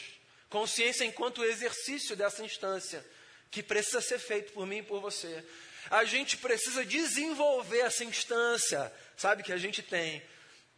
consciência 0.49 1.05
enquanto 1.05 1.43
exercício 1.43 2.15
dessa 2.15 2.43
instância, 2.43 3.05
que 3.49 3.63
precisa 3.63 4.01
ser 4.01 4.19
feito 4.19 4.51
por 4.53 4.65
mim 4.65 4.77
e 4.77 4.83
por 4.83 4.99
você. 4.99 5.43
a 5.89 6.03
gente 6.05 6.37
precisa 6.37 6.83
desenvolver 6.85 7.79
essa 7.79 8.03
instância, 8.03 8.91
sabe, 9.15 9.43
que 9.43 9.51
a 9.51 9.57
gente 9.57 9.83
tem, 9.83 10.23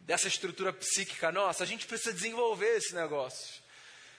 dessa 0.00 0.28
estrutura 0.28 0.72
psíquica 0.72 1.32
nossa, 1.32 1.64
a 1.64 1.66
gente 1.66 1.86
precisa 1.86 2.12
desenvolver 2.12 2.76
esse 2.76 2.94
negócio. 2.94 3.64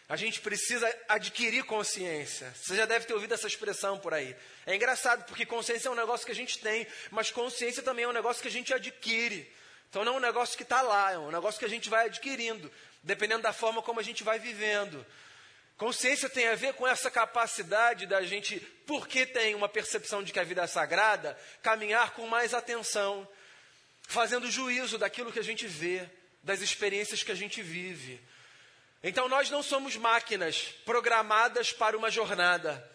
A 0.10 0.16
gente 0.16 0.40
precisa 0.40 0.94
adquirir 1.10 1.64
consciência. 1.64 2.54
Você 2.56 2.78
já 2.78 2.86
deve 2.86 3.06
ter 3.06 3.14
ouvido 3.14 3.34
essa 3.34 3.48
expressão 3.48 4.00
por 4.00 4.14
aí. 4.14 4.36
É 4.66 4.74
engraçado, 4.74 5.26
porque 5.26 5.46
consciência 5.46 5.90
é 5.90 5.92
um 5.92 5.96
negócio 5.96 6.26
que 6.26 6.32
a 6.32 6.36
gente 6.36 6.60
tem, 6.60 6.88
mas 7.12 7.30
consciência 7.30 7.84
também 7.84 8.06
é 8.06 8.08
um 8.08 8.14
negócio 8.14 8.42
que 8.42 8.48
a 8.48 8.52
gente 8.52 8.74
adquire. 8.74 9.52
Então 9.90 10.04
não 10.04 10.16
é 10.16 10.18
um 10.18 10.22
negócio 10.22 10.58
que 10.58 10.64
está 10.64 10.82
lá, 10.82 11.12
é 11.12 11.18
um 11.18 11.32
negócio 11.32 11.60
que 11.60 11.66
a 11.66 11.70
gente 11.70 11.90
vai 11.90 12.06
adquirindo, 12.08 12.72
dependendo 13.04 13.44
da 13.44 13.54
forma 13.54 13.82
como 13.82 14.00
a 14.00 14.04
gente 14.04 14.24
vai 14.24 14.40
vivendo. 14.40 15.06
Consciência 15.78 16.28
tem 16.28 16.48
a 16.48 16.56
ver 16.56 16.74
com 16.74 16.88
essa 16.88 17.12
capacidade 17.12 18.08
da 18.08 18.24
gente, 18.24 18.60
porque 18.88 19.26
tem 19.26 19.54
uma 19.54 19.70
percepção 19.70 20.24
de 20.24 20.34
que 20.34 20.40
a 20.40 20.44
vida 20.44 20.64
é 20.64 20.68
sagrada, 20.68 21.38
caminhar 21.62 22.12
com 22.12 22.26
mais 22.28 22.54
atenção, 22.54 23.28
fazendo 24.08 24.50
juízo 24.50 24.98
daquilo 24.98 25.32
que 25.32 25.40
a 25.40 25.44
gente 25.44 25.68
vê, 25.68 26.10
das 26.42 26.62
experiências 26.62 27.22
que 27.22 27.32
a 27.32 27.36
gente 27.36 27.62
vive. 27.62 28.20
Então 29.04 29.30
nós 29.30 29.52
não 29.52 29.62
somos 29.62 29.96
máquinas 29.96 30.74
programadas 30.84 31.72
para 31.72 31.96
uma 31.96 32.10
jornada. 32.10 32.92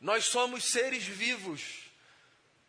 Nós 0.00 0.26
somos 0.26 0.64
seres 0.70 1.02
vivos, 1.02 1.83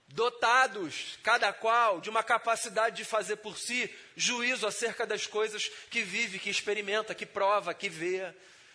dotados, 0.08 1.18
cada 1.24 1.52
qual, 1.52 2.00
de 2.00 2.10
uma 2.10 2.24
capacidade 2.24 2.96
de 2.96 3.06
fazer 3.06 3.38
por 3.38 3.58
si 3.58 3.94
juízo 4.16 4.66
acerca 4.68 5.06
das 5.06 5.28
coisas 5.28 5.70
que 5.90 6.02
vive, 6.02 6.40
que 6.40 6.50
experimenta, 6.50 7.16
que 7.16 7.26
prova, 7.26 7.74
que 7.74 7.90
vê. 7.90 8.34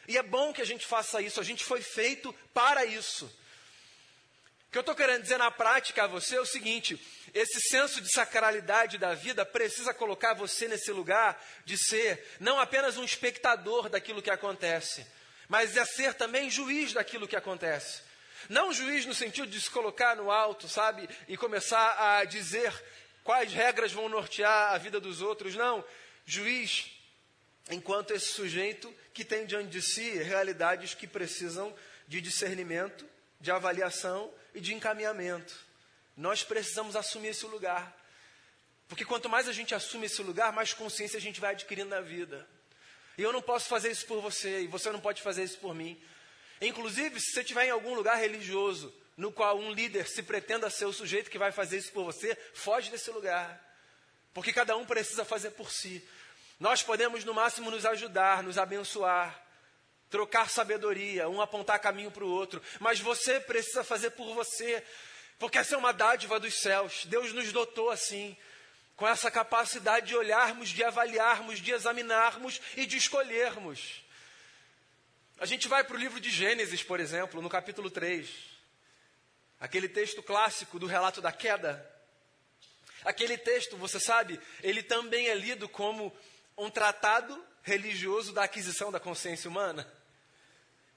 E 0.09 0.19
é 0.19 0.23
bom 0.23 0.53
que 0.53 0.63
a 0.63 0.67
gente 0.67 0.87
faça 0.87 1.23
isso, 1.23 1.41
a 1.41 1.45
gente 1.45 1.65
foi 1.65 1.81
feito 1.81 2.35
para 2.53 2.85
isso. 2.85 3.27
O 3.27 4.73
que 4.73 4.79
eu 4.79 4.83
estou 4.83 4.95
querendo 4.95 5.23
dizer 5.23 5.37
na 5.37 5.51
prática 5.51 6.05
a 6.05 6.07
você 6.07 6.37
é 6.37 6.41
o 6.41 6.47
seguinte: 6.47 7.01
esse 7.35 7.61
senso 7.61 8.01
de 8.01 8.13
sacralidade 8.13 8.99
da 8.99 9.15
vida 9.15 9.45
precisa 9.45 9.93
colocar 9.93 10.35
você 10.35 10.69
nesse 10.69 10.93
lugar 10.93 11.43
de 11.65 11.77
ser 11.77 12.25
não 12.39 12.59
apenas 12.59 12.97
um 12.97 13.05
espectador 13.05 13.89
daquilo 13.89 14.23
que 14.23 14.31
acontece, 14.31 15.05
mas 15.49 15.77
é 15.77 15.85
ser 15.85 16.15
também 16.15 16.49
juiz 16.49 16.93
daquilo 16.93 17.27
que 17.27 17.35
acontece. 17.35 18.10
Não 18.49 18.73
juiz 18.73 19.07
no 19.07 19.15
sentido 19.15 19.49
de 19.49 19.61
se 19.61 19.71
colocar 19.71 20.17
no 20.17 20.31
alto, 20.31 20.69
sabe, 20.69 21.09
e 21.29 21.37
começar 21.37 22.19
a 22.19 22.25
dizer 22.25 22.73
quais 23.23 23.53
regras 23.53 23.93
vão 23.93 24.09
nortear 24.09 24.73
a 24.73 24.79
vida 24.79 24.99
dos 25.01 25.21
outros. 25.21 25.55
Não. 25.55 25.85
Juiz 26.25 26.91
enquanto 27.71 28.13
esse 28.13 28.33
sujeito 28.33 28.93
que 29.13 29.25
tem 29.25 29.47
diante 29.47 29.69
de 29.69 29.83
si 29.83 30.11
realidades 30.19 30.95
que 30.95 31.07
precisam 31.07 31.75
de 32.09 32.21
discernimento, 32.21 33.07
de 33.41 33.51
avaliação 33.51 34.33
e 34.55 34.61
de 34.61 34.75
encaminhamento. 34.75 35.55
Nós 36.17 36.43
precisamos 36.43 36.97
assumir 36.97 37.29
esse 37.29 37.47
lugar. 37.47 37.97
Porque 38.89 39.05
quanto 39.05 39.29
mais 39.29 39.49
a 39.49 39.53
gente 39.53 39.75
assume 39.75 40.07
esse 40.07 40.23
lugar, 40.23 40.53
mais 40.53 40.75
consciência 40.75 41.17
a 41.17 41.21
gente 41.21 41.41
vai 41.41 41.53
adquirindo 41.53 41.91
na 41.91 42.01
vida. 42.01 42.47
E 43.17 43.23
eu 43.23 43.33
não 43.33 43.41
posso 43.41 43.69
fazer 43.69 43.91
isso 43.91 44.07
por 44.07 44.21
você, 44.21 44.63
e 44.63 44.67
você 44.67 44.91
não 44.91 45.01
pode 45.01 45.23
fazer 45.23 45.45
isso 45.45 45.59
por 45.59 45.75
mim. 45.75 46.01
Inclusive, 46.61 47.19
se 47.19 47.33
você 47.33 47.41
estiver 47.41 47.67
em 47.67 47.71
algum 47.71 47.95
lugar 47.95 48.17
religioso, 48.17 48.93
no 49.17 49.33
qual 49.33 49.59
um 49.59 49.71
líder 49.73 50.07
se 50.07 50.23
pretenda 50.23 50.71
ser 50.71 50.87
o 50.87 50.93
sujeito 50.93 51.31
que 51.31 51.39
vai 51.39 51.53
fazer 51.53 51.79
isso 51.79 51.93
por 51.93 52.05
você, 52.05 52.37
foge 52.55 52.91
desse 52.91 53.11
lugar. 53.11 53.61
Porque 54.33 54.53
cada 54.53 54.77
um 54.77 54.85
precisa 54.85 55.25
fazer 55.25 55.51
por 55.51 55.71
si. 55.71 56.07
Nós 56.59 56.83
podemos, 56.83 57.25
no 57.25 57.35
máximo, 57.35 57.71
nos 57.71 57.87
ajudar, 57.87 58.43
nos 58.43 58.59
abençoar, 58.59 59.43
trocar 60.11 60.51
sabedoria, 60.51 61.29
um 61.29 61.41
apontar 61.41 61.79
caminho 61.79 62.11
para 62.11 62.25
o 62.25 62.31
outro. 62.31 62.63
Mas 62.79 63.01
você 63.01 63.41
precisa 63.41 63.83
fazer 63.83 64.11
por 64.11 64.35
você. 64.35 64.85
Porque 65.39 65.59
essa 65.59 65.75
é 65.75 65.79
uma 65.79 65.93
dádiva 65.93 66.39
dos 66.39 66.61
céus. 66.61 67.07
Deus 67.07 67.33
nos 67.33 67.51
dotou 67.53 67.91
assim, 67.91 68.37
com 68.95 69.09
essa 69.09 69.31
capacidade 69.31 70.09
de 70.09 70.17
olharmos, 70.17 70.69
de 70.69 70.85
avaliarmos, 70.85 71.61
de 71.61 71.73
examinarmos 71.73 72.61
e 72.77 72.85
de 72.85 72.99
escolhermos. 72.99 74.03
A 75.41 75.47
gente 75.47 75.69
vai 75.69 75.83
para 75.83 75.97
o 75.97 75.99
livro 75.99 76.21
de 76.21 76.29
Gênesis, 76.29 76.83
por 76.83 77.01
exemplo, 77.01 77.41
no 77.41 77.49
capítulo 77.49 77.91
3. 77.91 78.29
Aquele 79.59 79.89
texto 79.89 80.23
clássico 80.23 80.79
do 80.79 80.85
relato 80.85 81.23
da 81.23 81.33
queda. 81.33 81.83
Aquele 83.03 83.39
texto, 83.39 83.75
você 83.79 83.99
sabe, 83.99 84.39
ele 84.63 84.83
também 84.83 85.29
é 85.29 85.35
lido 85.35 85.67
como 85.67 86.15
um 86.59 86.69
tratado 86.69 87.43
religioso 87.63 88.35
da 88.35 88.45
aquisição 88.45 88.93
da 88.93 89.01
consciência 89.01 89.49
humana. 89.49 89.91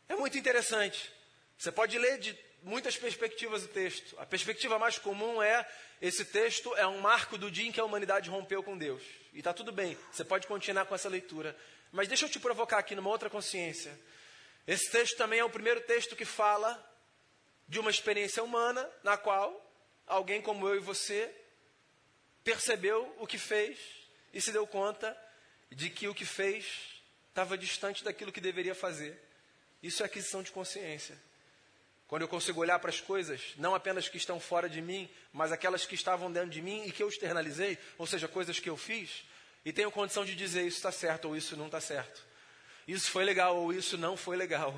É 0.10 0.16
muito 0.18 0.38
interessante. 0.38 1.10
Você 1.58 1.72
pode 1.72 1.98
ler 1.98 2.20
de 2.20 2.38
muitas 2.62 2.98
perspectivas 2.98 3.64
o 3.64 3.70
texto. 3.70 4.14
A 4.20 4.26
perspectiva 4.26 4.78
mais 4.78 4.98
comum 4.98 5.42
é: 5.42 5.66
esse 6.02 6.26
texto 6.26 6.76
é 6.76 6.86
um 6.86 7.00
marco 7.00 7.38
do 7.38 7.50
dia 7.50 7.66
em 7.66 7.72
que 7.72 7.80
a 7.80 7.86
humanidade 7.86 8.30
rompeu 8.30 8.62
com 8.62 8.78
Deus. 8.78 9.04
E 9.32 9.38
está 9.38 9.54
tudo 9.54 9.72
bem, 9.72 9.98
você 10.12 10.26
pode 10.26 10.48
continuar 10.48 10.84
com 10.86 10.96
essa 10.96 11.08
leitura. 11.08 11.56
Mas 11.94 12.10
deixa 12.10 12.26
eu 12.26 12.30
te 12.30 12.42
provocar 12.42 12.80
aqui 12.80 12.94
numa 12.94 13.10
outra 13.10 13.30
consciência. 13.30 13.98
Esse 14.66 14.90
texto 14.90 15.18
também 15.18 15.40
é 15.40 15.46
o 15.46 15.50
primeiro 15.50 15.82
texto 15.82 16.16
que 16.16 16.26
fala 16.26 16.82
de 17.68 17.80
uma 17.80 17.92
experiência 17.92 18.44
humana 18.44 18.90
na 19.04 19.18
qual 19.18 19.60
alguém 20.08 20.42
como 20.42 20.68
eu 20.68 20.76
e 20.76 20.80
você 20.80 21.34
percebeu 22.44 23.14
o 23.20 23.28
que 23.28 23.38
fez 23.38 23.80
e 24.34 24.42
se 24.42 24.52
deu 24.52 24.66
conta 24.68 25.18
de 25.72 25.90
que 25.90 26.08
o 26.08 26.16
que 26.16 26.26
fez 26.26 27.02
estava 27.30 27.58
distante 27.58 28.04
daquilo 28.04 28.32
que 28.32 28.42
deveria 28.42 28.76
fazer. 28.76 29.20
Isso 29.82 30.04
é 30.04 30.06
aquisição 30.06 30.44
de 30.44 30.52
consciência. 30.52 31.18
Quando 32.08 32.22
eu 32.22 32.28
consigo 32.28 32.62
olhar 32.62 32.78
para 32.80 32.90
as 32.90 33.02
coisas, 33.02 33.54
não 33.58 33.74
apenas 33.74 34.08
que 34.08 34.18
estão 34.18 34.40
fora 34.40 34.70
de 34.70 34.82
mim, 34.82 35.10
mas 35.32 35.52
aquelas 35.52 35.86
que 35.86 35.96
estavam 35.96 36.32
dentro 36.32 36.52
de 36.52 36.62
mim 36.62 36.86
e 36.86 36.92
que 36.92 37.02
eu 37.02 37.10
externalizei, 37.10 37.78
ou 37.98 38.06
seja, 38.06 38.28
coisas 38.28 38.60
que 38.60 38.70
eu 38.70 38.78
fiz, 38.78 39.26
e 39.66 39.74
tenho 39.74 39.92
condição 39.92 40.24
de 40.24 40.36
dizer 40.36 40.62
isso 40.62 40.78
está 40.78 40.92
certo 40.92 41.30
ou 41.30 41.36
isso 41.36 41.58
não 41.58 41.66
está 41.66 41.82
certo. 41.82 42.24
Isso 42.88 43.12
foi 43.12 43.24
legal 43.24 43.56
ou 43.58 43.74
isso 43.74 43.98
não 43.98 44.18
foi 44.18 44.36
legal. 44.36 44.74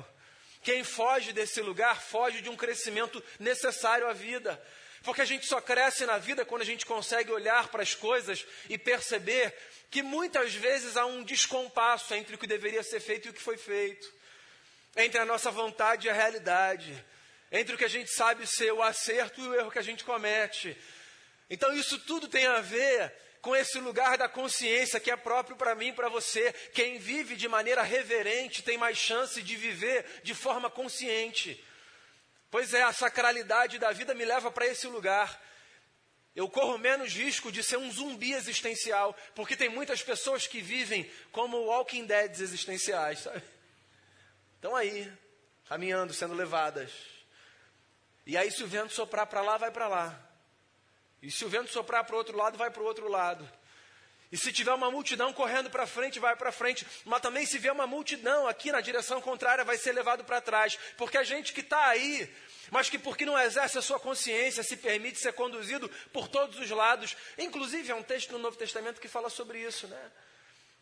Quem 0.62 0.82
foge 0.84 1.32
desse 1.32 1.60
lugar 1.60 2.00
foge 2.02 2.40
de 2.40 2.48
um 2.48 2.56
crescimento 2.56 3.22
necessário 3.38 4.08
à 4.08 4.12
vida. 4.12 4.60
Porque 5.02 5.20
a 5.20 5.24
gente 5.26 5.46
só 5.46 5.60
cresce 5.60 6.04
na 6.04 6.18
vida 6.18 6.44
quando 6.44 6.62
a 6.62 6.66
gente 6.66 6.84
consegue 6.84 7.30
olhar 7.30 7.68
para 7.68 7.82
as 7.82 7.94
coisas 7.94 8.44
e 8.68 8.76
perceber 8.76 9.54
que 9.90 10.02
muitas 10.02 10.52
vezes 10.54 10.96
há 10.96 11.06
um 11.06 11.22
descompasso 11.22 12.12
entre 12.14 12.34
o 12.34 12.38
que 12.38 12.46
deveria 12.46 12.82
ser 12.82 12.98
feito 12.98 13.26
e 13.26 13.30
o 13.30 13.34
que 13.34 13.40
foi 13.40 13.56
feito, 13.56 14.12
entre 14.96 15.20
a 15.20 15.24
nossa 15.24 15.50
vontade 15.50 16.06
e 16.06 16.10
a 16.10 16.14
realidade 16.14 17.04
entre 17.50 17.74
o 17.74 17.78
que 17.78 17.84
a 17.84 17.88
gente 17.88 18.10
sabe 18.10 18.46
ser 18.46 18.72
o 18.72 18.82
acerto 18.82 19.40
e 19.40 19.48
o 19.48 19.54
erro 19.54 19.70
que 19.70 19.78
a 19.78 19.82
gente 19.82 20.04
comete. 20.04 20.76
Então, 21.48 21.72
isso 21.74 21.98
tudo 22.00 22.28
tem 22.28 22.46
a 22.46 22.60
ver 22.60 23.12
com 23.46 23.54
esse 23.54 23.78
lugar 23.78 24.18
da 24.18 24.28
consciência 24.28 24.98
que 24.98 25.08
é 25.08 25.14
próprio 25.14 25.56
para 25.56 25.76
mim 25.76 25.90
e 25.90 25.92
para 25.92 26.08
você. 26.08 26.52
Quem 26.74 26.98
vive 26.98 27.36
de 27.36 27.46
maneira 27.46 27.80
reverente 27.80 28.60
tem 28.60 28.76
mais 28.76 28.98
chance 28.98 29.40
de 29.40 29.54
viver 29.54 30.04
de 30.24 30.34
forma 30.34 30.68
consciente. 30.68 31.64
Pois 32.50 32.74
é, 32.74 32.82
a 32.82 32.92
sacralidade 32.92 33.78
da 33.78 33.92
vida 33.92 34.14
me 34.14 34.24
leva 34.24 34.50
para 34.50 34.66
esse 34.66 34.88
lugar. 34.88 35.40
Eu 36.34 36.48
corro 36.48 36.76
menos 36.76 37.12
risco 37.12 37.52
de 37.52 37.62
ser 37.62 37.76
um 37.76 37.88
zumbi 37.88 38.32
existencial, 38.32 39.16
porque 39.32 39.54
tem 39.54 39.68
muitas 39.68 40.02
pessoas 40.02 40.48
que 40.48 40.60
vivem 40.60 41.08
como 41.30 41.66
walking 41.66 42.04
deads 42.04 42.40
existenciais, 42.40 43.20
sabe? 43.20 43.44
Estão 44.56 44.74
aí, 44.74 45.08
caminhando, 45.68 46.12
sendo 46.12 46.34
levadas. 46.34 46.90
E 48.26 48.36
aí, 48.36 48.50
se 48.50 48.64
o 48.64 48.66
vento 48.66 48.92
soprar 48.92 49.28
para 49.28 49.40
lá, 49.40 49.56
vai 49.56 49.70
para 49.70 49.86
lá. 49.86 50.25
E 51.22 51.30
se 51.30 51.44
o 51.44 51.48
vento 51.48 51.70
soprar 51.70 52.04
para 52.04 52.14
o 52.14 52.18
outro 52.18 52.36
lado, 52.36 52.58
vai 52.58 52.70
para 52.70 52.82
o 52.82 52.86
outro 52.86 53.08
lado. 53.08 53.48
E 54.30 54.36
se 54.36 54.52
tiver 54.52 54.72
uma 54.72 54.90
multidão 54.90 55.32
correndo 55.32 55.70
para 55.70 55.86
frente, 55.86 56.18
vai 56.18 56.34
para 56.34 56.50
frente. 56.50 56.86
Mas 57.04 57.20
também, 57.20 57.46
se 57.46 57.58
vier 57.58 57.72
uma 57.72 57.86
multidão 57.86 58.46
aqui 58.46 58.72
na 58.72 58.80
direção 58.80 59.20
contrária, 59.20 59.64
vai 59.64 59.78
ser 59.78 59.92
levado 59.92 60.24
para 60.24 60.40
trás. 60.40 60.78
Porque 60.96 61.16
a 61.16 61.22
gente 61.22 61.52
que 61.52 61.60
está 61.60 61.86
aí, 61.86 62.28
mas 62.70 62.90
que 62.90 62.98
porque 62.98 63.24
não 63.24 63.38
exerce 63.38 63.78
a 63.78 63.82
sua 63.82 64.00
consciência, 64.00 64.62
se 64.62 64.76
permite 64.76 65.18
ser 65.18 65.32
conduzido 65.32 65.88
por 66.12 66.28
todos 66.28 66.58
os 66.58 66.70
lados. 66.70 67.16
Inclusive, 67.38 67.92
é 67.92 67.94
um 67.94 68.02
texto 68.02 68.32
no 68.32 68.38
Novo 68.38 68.56
Testamento 68.56 69.00
que 69.00 69.08
fala 69.08 69.30
sobre 69.30 69.60
isso, 69.60 69.86
né? 69.86 70.12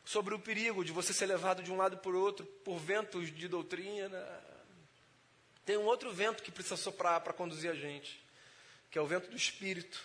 Sobre 0.04 0.34
o 0.34 0.38
perigo 0.38 0.84
de 0.84 0.92
você 0.92 1.12
ser 1.12 1.26
levado 1.26 1.62
de 1.62 1.70
um 1.70 1.76
lado 1.76 1.98
para 1.98 2.10
o 2.10 2.20
outro 2.20 2.44
por 2.64 2.78
ventos 2.78 3.34
de 3.34 3.46
doutrina, 3.46 4.26
tem 5.64 5.78
um 5.78 5.84
outro 5.84 6.12
vento 6.12 6.42
que 6.42 6.50
precisa 6.50 6.76
soprar 6.76 7.20
para 7.20 7.32
conduzir 7.32 7.70
a 7.70 7.74
gente, 7.74 8.22
que 8.90 8.98
é 8.98 9.00
o 9.00 9.06
vento 9.06 9.30
do 9.30 9.36
Espírito, 9.36 10.02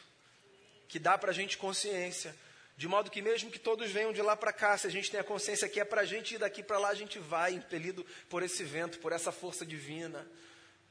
que 0.89 0.99
dá 0.99 1.17
para 1.17 1.31
a 1.31 1.33
gente 1.33 1.57
consciência. 1.57 2.35
De 2.75 2.87
modo 2.87 3.09
que, 3.09 3.21
mesmo 3.21 3.49
que 3.49 3.59
todos 3.59 3.89
venham 3.89 4.11
de 4.11 4.21
lá 4.21 4.35
para 4.35 4.51
cá, 4.51 4.77
se 4.77 4.87
a 4.87 4.89
gente 4.89 5.09
tem 5.09 5.19
a 5.19 5.23
consciência 5.23 5.69
que 5.69 5.79
é 5.79 5.85
para 5.85 6.01
a 6.01 6.05
gente 6.05 6.35
ir 6.35 6.37
daqui 6.37 6.61
para 6.61 6.77
lá, 6.77 6.89
a 6.89 6.93
gente 6.93 7.17
vai, 7.17 7.53
impelido 7.53 8.05
por 8.29 8.43
esse 8.43 8.63
vento, 8.63 8.99
por 8.99 9.13
essa 9.13 9.31
força 9.31 9.65
divina, 9.65 10.27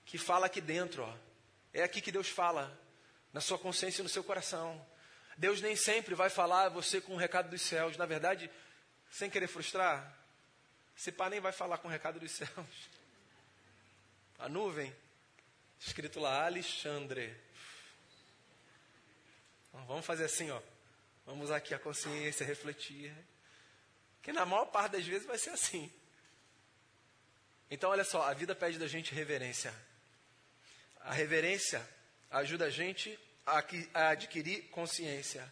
que 0.07 0.17
fala 0.17 0.47
aqui 0.47 0.61
dentro. 0.61 1.03
Ó. 1.03 1.15
É 1.75 1.83
aqui 1.83 2.01
que 2.01 2.11
Deus 2.11 2.29
fala, 2.29 2.81
na 3.33 3.41
sua 3.41 3.59
consciência 3.59 4.01
e 4.01 4.05
no 4.05 4.09
seu 4.09 4.25
coração. 4.25 4.85
Deus 5.37 5.61
nem 5.61 5.77
sempre 5.77 6.15
vai 6.15 6.31
falar 6.31 6.67
a 6.67 6.69
você 6.71 7.01
com 7.01 7.15
o 7.15 7.19
recado 7.19 7.51
dos 7.51 7.61
céus. 7.61 7.97
Na 7.97 8.07
verdade, 8.07 8.51
sem 9.11 9.29
querer 9.29 9.47
frustrar, 9.47 10.17
esse 10.97 11.13
pai 11.13 11.29
nem 11.29 11.41
vai 11.41 11.53
falar 11.53 11.79
com 11.79 11.89
o 11.89 11.91
recado 11.91 12.19
dos 12.19 12.33
céus 12.33 12.99
a 14.39 14.49
nuvem, 14.49 14.95
escrito 15.81 16.21
lá 16.21 16.47
Alexandre. 16.47 17.37
Então, 19.79 19.87
vamos 19.87 20.05
fazer 20.05 20.25
assim, 20.25 20.51
ó. 20.51 20.61
Vamos 21.25 21.45
usar 21.45 21.59
aqui 21.59 21.73
a 21.73 21.79
consciência, 21.79 22.45
refletir. 22.45 23.15
Que 24.21 24.33
na 24.33 24.45
maior 24.45 24.67
parte 24.67 24.93
das 24.93 25.07
vezes 25.07 25.25
vai 25.25 25.39
ser 25.39 25.51
assim. 25.51 25.93
Então, 27.71 27.91
olha 27.91 28.03
só, 28.03 28.23
a 28.23 28.35
vida 28.35 28.57
pede 28.57 28.77
da 28.77 28.89
gente 28.89 29.15
reverência. 29.15 29.73
A 31.01 31.13
reverência 31.13 31.87
ajuda 32.29 32.65
a 32.65 32.71
gente 32.71 33.17
a 33.47 34.09
adquirir 34.11 34.69
consciência. 34.71 35.51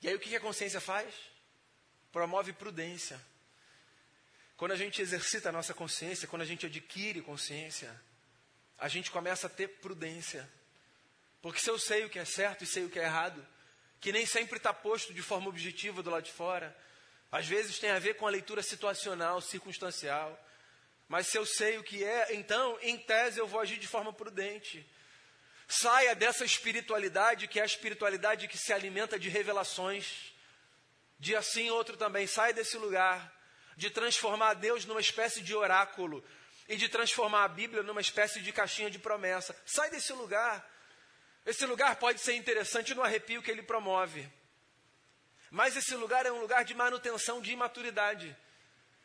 E 0.00 0.08
aí, 0.08 0.14
o 0.14 0.20
que 0.20 0.36
a 0.36 0.40
consciência 0.40 0.80
faz? 0.80 1.12
Promove 2.12 2.52
prudência. 2.52 3.20
Quando 4.56 4.72
a 4.72 4.76
gente 4.76 5.02
exercita 5.02 5.48
a 5.48 5.52
nossa 5.52 5.74
consciência, 5.74 6.28
quando 6.28 6.42
a 6.42 6.46
gente 6.46 6.64
adquire 6.66 7.20
consciência, 7.22 8.00
a 8.78 8.88
gente 8.88 9.10
começa 9.10 9.48
a 9.48 9.50
ter 9.50 9.68
prudência. 9.80 10.48
Porque 11.40 11.60
se 11.60 11.70
eu 11.70 11.78
sei 11.78 12.04
o 12.04 12.10
que 12.10 12.18
é 12.18 12.24
certo 12.24 12.64
e 12.64 12.66
sei 12.66 12.84
o 12.84 12.90
que 12.90 12.98
é 12.98 13.04
errado, 13.04 13.46
que 14.00 14.12
nem 14.12 14.26
sempre 14.26 14.56
está 14.56 14.72
posto 14.72 15.12
de 15.14 15.22
forma 15.22 15.48
objetiva 15.48 16.02
do 16.02 16.10
lado 16.10 16.24
de 16.24 16.32
fora, 16.32 16.76
às 17.30 17.46
vezes 17.46 17.78
tem 17.78 17.90
a 17.90 17.98
ver 17.98 18.14
com 18.14 18.26
a 18.26 18.30
leitura 18.30 18.62
situacional, 18.62 19.40
circunstancial. 19.40 20.38
Mas 21.08 21.28
se 21.28 21.36
eu 21.36 21.46
sei 21.46 21.78
o 21.78 21.82
que 21.82 22.04
é, 22.04 22.34
então, 22.34 22.78
em 22.82 22.96
tese, 22.98 23.38
eu 23.38 23.46
vou 23.46 23.60
agir 23.60 23.78
de 23.78 23.86
forma 23.86 24.12
prudente. 24.12 24.86
Saia 25.66 26.14
dessa 26.14 26.44
espiritualidade, 26.44 27.46
que 27.46 27.60
é 27.60 27.62
a 27.62 27.66
espiritualidade 27.66 28.48
que 28.48 28.58
se 28.58 28.72
alimenta 28.72 29.18
de 29.18 29.28
revelações, 29.28 30.32
de 31.18 31.36
assim 31.36 31.70
outro 31.70 31.96
também. 31.96 32.26
Saia 32.26 32.52
desse 32.52 32.76
lugar, 32.76 33.32
de 33.76 33.90
transformar 33.90 34.54
Deus 34.54 34.84
numa 34.84 35.00
espécie 35.00 35.40
de 35.40 35.54
oráculo 35.54 36.24
e 36.68 36.76
de 36.76 36.88
transformar 36.88 37.44
a 37.44 37.48
Bíblia 37.48 37.82
numa 37.82 38.00
espécie 38.00 38.40
de 38.40 38.52
caixinha 38.52 38.90
de 38.90 38.98
promessa. 38.98 39.56
Sai 39.64 39.90
desse 39.90 40.12
lugar. 40.12 40.67
Esse 41.48 41.64
lugar 41.64 41.96
pode 41.96 42.20
ser 42.20 42.34
interessante 42.34 42.94
no 42.94 43.02
arrepio 43.02 43.42
que 43.42 43.50
ele 43.50 43.62
promove. 43.62 44.28
Mas 45.50 45.74
esse 45.78 45.94
lugar 45.94 46.26
é 46.26 46.30
um 46.30 46.42
lugar 46.42 46.62
de 46.62 46.74
manutenção 46.74 47.40
de 47.40 47.50
imaturidade. 47.50 48.36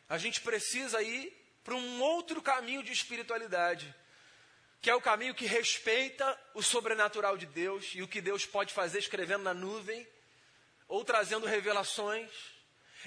A 0.06 0.18
gente 0.18 0.42
precisa 0.42 1.00
ir 1.00 1.32
para 1.64 1.74
um 1.74 2.02
outro 2.02 2.42
caminho 2.42 2.82
de 2.82 2.92
espiritualidade, 2.92 3.94
que 4.82 4.90
é 4.90 4.94
o 4.94 5.00
caminho 5.00 5.34
que 5.34 5.46
respeita 5.46 6.38
o 6.52 6.62
sobrenatural 6.62 7.38
de 7.38 7.46
Deus 7.46 7.92
e 7.94 8.02
o 8.02 8.08
que 8.08 8.20
Deus 8.20 8.44
pode 8.44 8.74
fazer 8.74 8.98
escrevendo 8.98 9.44
na 9.44 9.54
nuvem 9.54 10.06
ou 10.86 11.02
trazendo 11.02 11.46
revelações, 11.46 12.30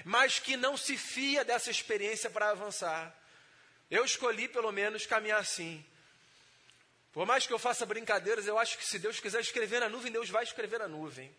mas 0.04 0.40
que 0.40 0.56
não 0.56 0.76
se 0.76 0.96
fia 0.96 1.44
dessa 1.44 1.70
experiência 1.70 2.28
para 2.28 2.50
avançar. 2.50 3.16
Eu 3.88 4.04
escolhi, 4.04 4.48
pelo 4.48 4.72
menos, 4.72 5.06
caminhar 5.06 5.38
assim. 5.38 5.86
Por 7.18 7.26
mais 7.26 7.44
que 7.44 7.52
eu 7.52 7.58
faça 7.58 7.84
brincadeiras, 7.84 8.46
eu 8.46 8.56
acho 8.56 8.78
que 8.78 8.86
se 8.86 8.96
Deus 8.96 9.18
quiser 9.18 9.40
escrever 9.40 9.80
na 9.80 9.88
nuvem, 9.88 10.12
Deus 10.12 10.30
vai 10.30 10.44
escrever 10.44 10.78
na 10.78 10.86
nuvem. 10.86 11.34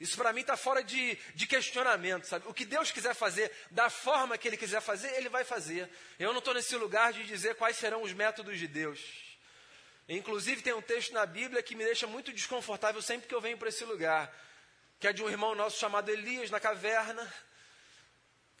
Isso 0.00 0.16
para 0.16 0.32
mim 0.32 0.40
está 0.40 0.56
fora 0.56 0.82
de, 0.82 1.18
de 1.34 1.46
questionamento, 1.46 2.24
sabe? 2.24 2.48
O 2.48 2.54
que 2.54 2.64
Deus 2.64 2.90
quiser 2.90 3.14
fazer, 3.14 3.52
da 3.70 3.90
forma 3.90 4.38
que 4.38 4.48
Ele 4.48 4.56
quiser 4.56 4.80
fazer, 4.80 5.08
Ele 5.14 5.28
vai 5.28 5.44
fazer. 5.44 5.90
Eu 6.18 6.32
não 6.32 6.38
estou 6.38 6.54
nesse 6.54 6.74
lugar 6.76 7.12
de 7.12 7.22
dizer 7.24 7.54
quais 7.56 7.76
serão 7.76 8.00
os 8.00 8.14
métodos 8.14 8.58
de 8.58 8.66
Deus. 8.66 8.98
Inclusive, 10.08 10.62
tem 10.62 10.72
um 10.72 10.80
texto 10.80 11.12
na 11.12 11.26
Bíblia 11.26 11.62
que 11.62 11.74
me 11.74 11.84
deixa 11.84 12.06
muito 12.06 12.32
desconfortável 12.32 13.02
sempre 13.02 13.28
que 13.28 13.34
eu 13.34 13.42
venho 13.42 13.58
para 13.58 13.68
esse 13.68 13.84
lugar, 13.84 14.34
que 14.98 15.06
é 15.06 15.12
de 15.12 15.22
um 15.22 15.28
irmão 15.28 15.54
nosso 15.54 15.78
chamado 15.78 16.08
Elias, 16.08 16.50
na 16.50 16.60
caverna, 16.60 17.30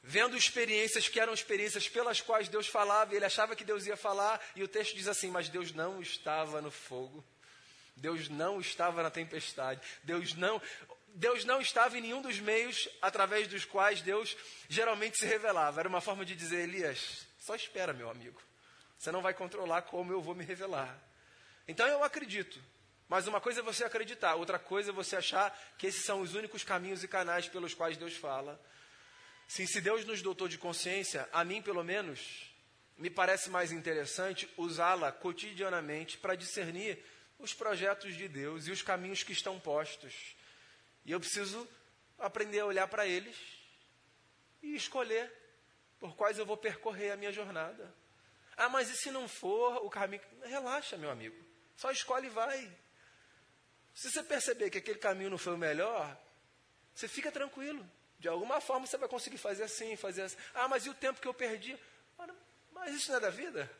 vendo 0.06 0.36
experiências 0.36 1.08
que 1.08 1.18
eram 1.18 1.32
experiências 1.32 1.88
pelas 1.88 2.20
quais 2.20 2.48
Deus 2.48 2.66
falava, 2.68 3.12
e 3.12 3.16
ele 3.16 3.24
achava 3.24 3.56
que 3.56 3.64
Deus 3.64 3.86
ia 3.86 3.96
falar, 3.96 4.38
e 4.54 4.62
o 4.62 4.68
texto 4.68 4.94
diz 4.94 5.08
assim: 5.08 5.30
Mas 5.30 5.48
Deus 5.48 5.72
não 5.72 6.00
estava 6.00 6.60
no 6.60 6.70
fogo. 6.70 7.24
Deus 7.96 8.28
não 8.28 8.60
estava 8.60 9.02
na 9.02 9.10
tempestade. 9.10 9.80
Deus 10.02 10.34
não. 10.34 10.60
Deus 11.14 11.44
não 11.44 11.60
estava 11.60 11.96
em 11.96 12.00
nenhum 12.00 12.20
dos 12.20 12.38
meios 12.40 12.88
através 13.00 13.46
dos 13.46 13.64
quais 13.64 14.02
Deus 14.02 14.36
geralmente 14.68 15.16
se 15.16 15.24
revelava. 15.24 15.80
Era 15.80 15.88
uma 15.88 16.00
forma 16.00 16.24
de 16.24 16.34
dizer, 16.34 16.64
Elias, 16.64 17.24
só 17.38 17.54
espera, 17.54 17.92
meu 17.92 18.10
amigo. 18.10 18.40
Você 18.98 19.12
não 19.12 19.22
vai 19.22 19.32
controlar 19.32 19.82
como 19.82 20.12
eu 20.12 20.20
vou 20.20 20.34
me 20.34 20.44
revelar. 20.44 20.98
Então 21.68 21.86
eu 21.86 22.02
acredito. 22.02 22.60
Mas 23.08 23.28
uma 23.28 23.40
coisa 23.40 23.60
é 23.60 23.62
você 23.62 23.84
acreditar, 23.84 24.34
outra 24.34 24.58
coisa 24.58 24.90
é 24.90 24.92
você 24.92 25.14
achar 25.14 25.56
que 25.78 25.86
esses 25.86 26.04
são 26.04 26.20
os 26.20 26.34
únicos 26.34 26.64
caminhos 26.64 27.04
e 27.04 27.08
canais 27.08 27.48
pelos 27.48 27.74
quais 27.74 27.96
Deus 27.96 28.16
fala. 28.16 28.60
Sim, 29.54 29.66
se 29.66 29.80
Deus 29.80 30.04
nos 30.04 30.20
dotou 30.20 30.48
de 30.48 30.58
consciência, 30.58 31.28
a 31.32 31.44
mim 31.44 31.62
pelo 31.62 31.84
menos, 31.84 32.52
me 32.98 33.08
parece 33.08 33.48
mais 33.48 33.70
interessante 33.70 34.52
usá-la 34.56 35.12
cotidianamente 35.12 36.18
para 36.18 36.34
discernir 36.34 36.98
os 37.38 37.54
projetos 37.54 38.16
de 38.16 38.26
Deus 38.26 38.66
e 38.66 38.72
os 38.72 38.82
caminhos 38.82 39.22
que 39.22 39.30
estão 39.30 39.60
postos. 39.60 40.34
E 41.04 41.12
eu 41.12 41.20
preciso 41.20 41.68
aprender 42.18 42.58
a 42.58 42.66
olhar 42.66 42.88
para 42.88 43.06
eles 43.06 43.36
e 44.60 44.74
escolher 44.74 45.32
por 46.00 46.16
quais 46.16 46.36
eu 46.36 46.44
vou 46.44 46.56
percorrer 46.56 47.12
a 47.12 47.16
minha 47.16 47.30
jornada. 47.30 47.94
Ah, 48.56 48.68
mas 48.68 48.90
e 48.90 48.96
se 48.96 49.12
não 49.12 49.28
for 49.28 49.86
o 49.86 49.88
caminho? 49.88 50.20
Relaxa, 50.42 50.96
meu 50.96 51.12
amigo. 51.12 51.40
Só 51.76 51.92
escolhe 51.92 52.26
e 52.26 52.30
vai. 52.30 52.76
Se 53.94 54.10
você 54.10 54.24
perceber 54.24 54.68
que 54.70 54.78
aquele 54.78 54.98
caminho 54.98 55.30
não 55.30 55.38
foi 55.38 55.54
o 55.54 55.58
melhor, 55.58 56.20
você 56.92 57.06
fica 57.06 57.30
tranquilo. 57.30 57.88
De 58.24 58.28
alguma 58.30 58.58
forma 58.58 58.86
você 58.86 58.96
vai 58.96 59.06
conseguir 59.06 59.36
fazer 59.36 59.64
assim, 59.64 59.96
fazer 59.96 60.22
assim. 60.22 60.36
Ah, 60.54 60.66
mas 60.66 60.86
e 60.86 60.88
o 60.88 60.94
tempo 60.94 61.20
que 61.20 61.28
eu 61.28 61.34
perdi? 61.34 61.78
Mas 62.72 62.94
isso 62.94 63.10
não 63.10 63.18
é 63.18 63.20
da 63.20 63.28
vida? 63.28 63.70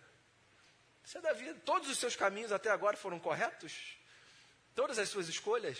Isso 1.02 1.16
é 1.16 1.20
da 1.22 1.32
vida. 1.32 1.58
Todos 1.64 1.88
os 1.88 1.96
seus 1.96 2.14
caminhos 2.14 2.52
até 2.52 2.68
agora 2.68 2.94
foram 2.94 3.18
corretos? 3.18 3.96
Todas 4.74 4.98
as 4.98 5.08
suas 5.08 5.30
escolhas? 5.30 5.78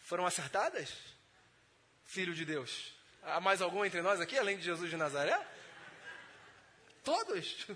foram 0.00 0.26
acertadas? 0.26 0.92
Filho 2.04 2.34
de 2.34 2.44
Deus. 2.44 2.92
Há 3.22 3.40
mais 3.40 3.62
algum 3.62 3.82
entre 3.86 4.02
nós 4.02 4.20
aqui, 4.20 4.36
além 4.38 4.58
de 4.58 4.64
Jesus 4.64 4.90
de 4.90 4.96
Nazaré? 4.98 5.40
Todos. 7.02 7.68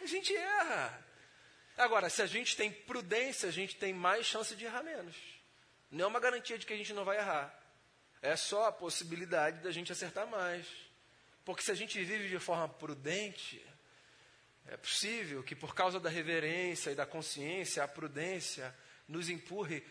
A 0.00 0.06
gente 0.06 0.34
erra. 0.34 1.06
Agora, 1.76 2.08
se 2.08 2.22
a 2.22 2.26
gente 2.26 2.56
tem 2.56 2.72
prudência, 2.72 3.46
a 3.46 3.52
gente 3.52 3.76
tem 3.76 3.92
mais 3.92 4.24
chance 4.24 4.56
de 4.56 4.64
errar 4.64 4.82
menos. 4.82 5.14
Não 5.90 6.06
é 6.06 6.08
uma 6.08 6.18
garantia 6.18 6.56
de 6.56 6.64
que 6.64 6.72
a 6.72 6.76
gente 6.78 6.94
não 6.94 7.04
vai 7.04 7.18
errar. 7.18 7.59
É 8.22 8.36
só 8.36 8.66
a 8.66 8.72
possibilidade 8.72 9.62
da 9.62 9.70
gente 9.70 9.92
acertar 9.92 10.26
mais. 10.26 10.66
Porque 11.44 11.62
se 11.62 11.70
a 11.70 11.74
gente 11.74 12.02
vive 12.02 12.28
de 12.28 12.38
forma 12.38 12.68
prudente, 12.68 13.64
é 14.66 14.76
possível 14.76 15.42
que 15.42 15.54
por 15.54 15.74
causa 15.74 15.98
da 15.98 16.10
reverência 16.10 16.90
e 16.90 16.94
da 16.94 17.06
consciência, 17.06 17.82
a 17.82 17.88
prudência 17.88 18.74
nos 19.08 19.28
empurre 19.28 19.84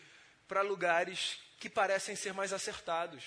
para 0.47 0.61
lugares 0.61 1.39
que 1.59 1.69
parecem 1.69 2.15
ser 2.15 2.33
mais 2.33 2.53
acertados. 2.53 3.23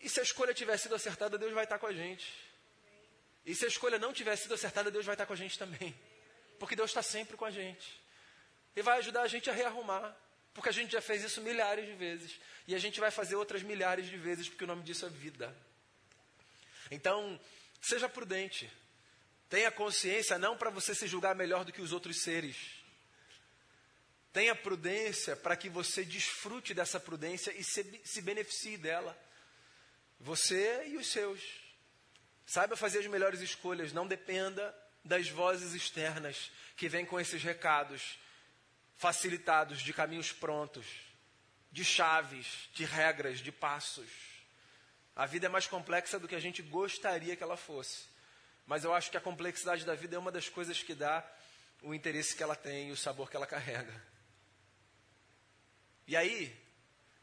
E 0.00 0.08
se 0.08 0.20
a 0.20 0.22
escolha 0.22 0.54
tiver 0.54 0.76
sido 0.76 0.94
acertada, 0.94 1.36
Deus 1.36 1.52
vai 1.52 1.64
estar 1.64 1.78
com 1.78 1.86
a 1.86 1.92
gente. 1.92 2.32
E 3.44 3.54
se 3.54 3.64
a 3.64 3.68
escolha 3.68 3.98
não 3.98 4.12
tiver 4.12 4.36
sido 4.36 4.54
acertada, 4.54 4.90
Deus 4.90 5.04
vai 5.04 5.14
estar 5.14 5.26
com 5.26 5.32
a 5.32 5.36
gente 5.36 5.58
também. 5.58 5.98
Porque 6.58 6.76
Deus 6.76 6.90
está 6.90 7.02
sempre 7.02 7.36
com 7.36 7.44
a 7.44 7.50
gente. 7.50 8.00
E 8.76 8.82
vai 8.82 8.98
ajudar 8.98 9.22
a 9.22 9.28
gente 9.28 9.50
a 9.50 9.52
rearrumar. 9.52 10.16
Porque 10.52 10.68
a 10.68 10.72
gente 10.72 10.92
já 10.92 11.00
fez 11.00 11.22
isso 11.22 11.40
milhares 11.40 11.86
de 11.86 11.94
vezes. 11.94 12.40
E 12.66 12.74
a 12.74 12.78
gente 12.78 13.00
vai 13.00 13.10
fazer 13.10 13.36
outras 13.36 13.62
milhares 13.62 14.06
de 14.06 14.16
vezes, 14.16 14.48
porque 14.48 14.64
o 14.64 14.66
nome 14.66 14.82
disso 14.82 15.06
é 15.06 15.08
vida. 15.08 15.54
Então, 16.90 17.40
seja 17.80 18.08
prudente. 18.08 18.70
Tenha 19.48 19.70
consciência, 19.70 20.38
não 20.38 20.56
para 20.56 20.70
você 20.70 20.94
se 20.94 21.06
julgar 21.06 21.34
melhor 21.34 21.64
do 21.64 21.72
que 21.72 21.82
os 21.82 21.92
outros 21.92 22.22
seres 22.22 22.80
Tenha 24.32 24.54
prudência 24.54 25.34
para 25.34 25.56
que 25.56 25.68
você 25.68 26.04
desfrute 26.04 26.72
dessa 26.72 27.00
prudência 27.00 27.52
e 27.52 27.64
se, 27.64 28.00
se 28.04 28.22
beneficie 28.22 28.76
dela. 28.76 29.18
Você 30.20 30.86
e 30.86 30.96
os 30.96 31.08
seus. 31.08 31.40
Saiba 32.46 32.76
fazer 32.76 33.00
as 33.00 33.06
melhores 33.06 33.40
escolhas, 33.40 33.92
não 33.92 34.06
dependa 34.06 34.76
das 35.04 35.28
vozes 35.28 35.72
externas 35.72 36.50
que 36.76 36.88
vêm 36.88 37.04
com 37.04 37.18
esses 37.18 37.42
recados 37.42 38.18
facilitados 39.00 39.80
de 39.80 39.94
caminhos 39.94 40.30
prontos, 40.30 40.86
de 41.72 41.82
chaves, 41.82 42.68
de 42.74 42.84
regras, 42.84 43.38
de 43.38 43.50
passos. 43.50 44.10
A 45.16 45.24
vida 45.24 45.46
é 45.46 45.48
mais 45.48 45.66
complexa 45.66 46.18
do 46.18 46.28
que 46.28 46.34
a 46.34 46.38
gente 46.38 46.60
gostaria 46.60 47.34
que 47.34 47.42
ela 47.42 47.56
fosse. 47.56 48.04
Mas 48.66 48.84
eu 48.84 48.92
acho 48.92 49.10
que 49.10 49.16
a 49.16 49.20
complexidade 49.20 49.86
da 49.86 49.94
vida 49.94 50.16
é 50.16 50.18
uma 50.18 50.30
das 50.30 50.50
coisas 50.50 50.82
que 50.82 50.94
dá 50.94 51.26
o 51.80 51.94
interesse 51.94 52.36
que 52.36 52.42
ela 52.42 52.54
tem 52.54 52.90
e 52.90 52.92
o 52.92 52.96
sabor 52.96 53.30
que 53.30 53.36
ela 53.36 53.46
carrega. 53.46 54.04
E 56.06 56.14
aí, 56.14 56.54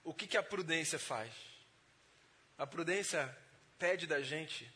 o 0.03 0.15
que, 0.15 0.25
que 0.25 0.35
a 0.35 0.41
prudência 0.41 0.97
faz? 0.97 1.31
A 2.57 2.65
prudência 2.65 3.37
pede 3.77 4.07
da 4.07 4.19
gente 4.19 4.67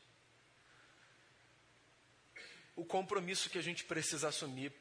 o 2.76 2.86
compromisso 2.86 3.50
que 3.50 3.58
a 3.58 3.64
gente 3.64 3.86
precisa 3.86 4.28
assumir 4.28 4.72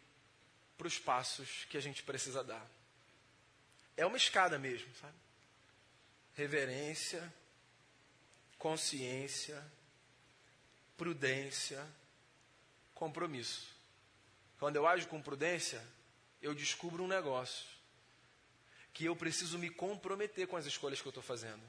para 0.80 0.88
os 0.88 0.98
passos 0.98 1.66
que 1.68 1.76
a 1.76 1.80
gente 1.80 2.02
precisa 2.02 2.42
dar. 2.42 2.66
É 3.98 4.06
uma 4.06 4.16
escada 4.16 4.58
mesmo, 4.58 4.88
sabe? 4.94 5.14
Reverência, 6.32 7.30
consciência, 8.56 9.62
prudência, 10.96 11.86
compromisso. 12.94 13.66
Quando 14.58 14.76
eu 14.76 14.86
ajo 14.86 15.06
com 15.06 15.20
prudência, 15.20 15.86
eu 16.40 16.54
descubro 16.54 17.04
um 17.04 17.08
negócio 17.08 17.66
que 18.94 19.04
eu 19.04 19.14
preciso 19.14 19.58
me 19.58 19.68
comprometer 19.68 20.46
com 20.46 20.56
as 20.56 20.64
escolhas 20.64 21.02
que 21.02 21.06
eu 21.06 21.10
estou 21.10 21.22
fazendo. 21.22 21.62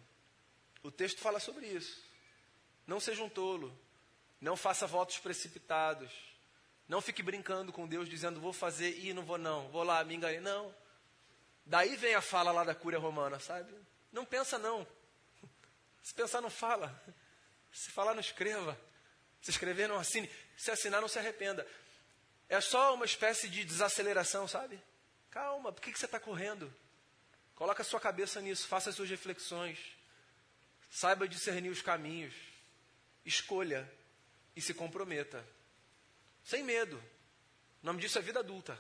O 0.82 0.90
texto 0.90 1.20
fala 1.20 1.42
sobre 1.42 1.68
isso. 1.68 2.02
Não 2.88 3.02
seja 3.02 3.22
um 3.22 3.30
tolo. 3.30 3.78
Não 4.40 4.56
faça 4.56 4.88
votos 4.88 5.18
precipitados. 5.20 6.31
Não 6.92 7.00
fique 7.00 7.24
brincando 7.24 7.72
com 7.72 7.88
Deus 7.88 8.10
dizendo 8.10 8.42
vou 8.42 8.52
fazer 8.52 9.00
e 9.00 9.14
não 9.14 9.24
vou 9.24 9.38
não. 9.38 9.70
Vou 9.70 9.82
lá, 9.82 10.04
me 10.04 10.14
enganei. 10.14 10.42
Não. 10.42 10.76
Daí 11.66 11.96
vem 11.96 12.16
a 12.16 12.22
fala 12.22 12.52
lá 12.52 12.66
da 12.66 12.76
cúria 12.76 13.00
romana, 13.00 13.40
sabe? 13.40 13.74
Não 14.12 14.26
pensa 14.26 14.60
não. 14.60 14.86
Se 16.04 16.14
pensar, 16.14 16.42
não 16.42 16.50
fala. 16.50 16.94
Se 17.72 17.90
falar, 17.92 18.14
não 18.14 18.20
escreva. 18.20 18.78
Se 19.42 19.52
escrever, 19.52 19.88
não 19.88 19.98
assine. 19.98 20.30
Se 20.58 20.70
assinar, 20.70 21.00
não 21.00 21.08
se 21.08 21.18
arrependa. 21.18 21.66
É 22.50 22.60
só 22.60 22.94
uma 22.94 23.06
espécie 23.06 23.48
de 23.48 23.64
desaceleração, 23.64 24.46
sabe? 24.46 24.78
Calma, 25.30 25.72
por 25.72 25.82
que, 25.82 25.94
que 25.94 25.98
você 25.98 26.08
está 26.08 26.20
correndo? 26.20 26.76
Coloca 27.56 27.84
a 27.84 27.86
sua 27.86 28.02
cabeça 28.02 28.42
nisso, 28.42 28.68
faça 28.68 28.90
as 28.90 28.98
suas 28.98 29.10
reflexões. 29.10 29.80
Saiba 30.90 31.26
discernir 31.26 31.70
os 31.70 31.82
caminhos. 31.82 32.34
Escolha 33.24 33.90
e 34.58 34.62
se 34.62 34.74
comprometa. 34.74 35.42
Sem 36.44 36.64
medo. 36.64 36.98
O 37.82 37.86
nome 37.86 38.00
disso 38.00 38.18
é 38.18 38.22
vida 38.22 38.40
adulta. 38.40 38.78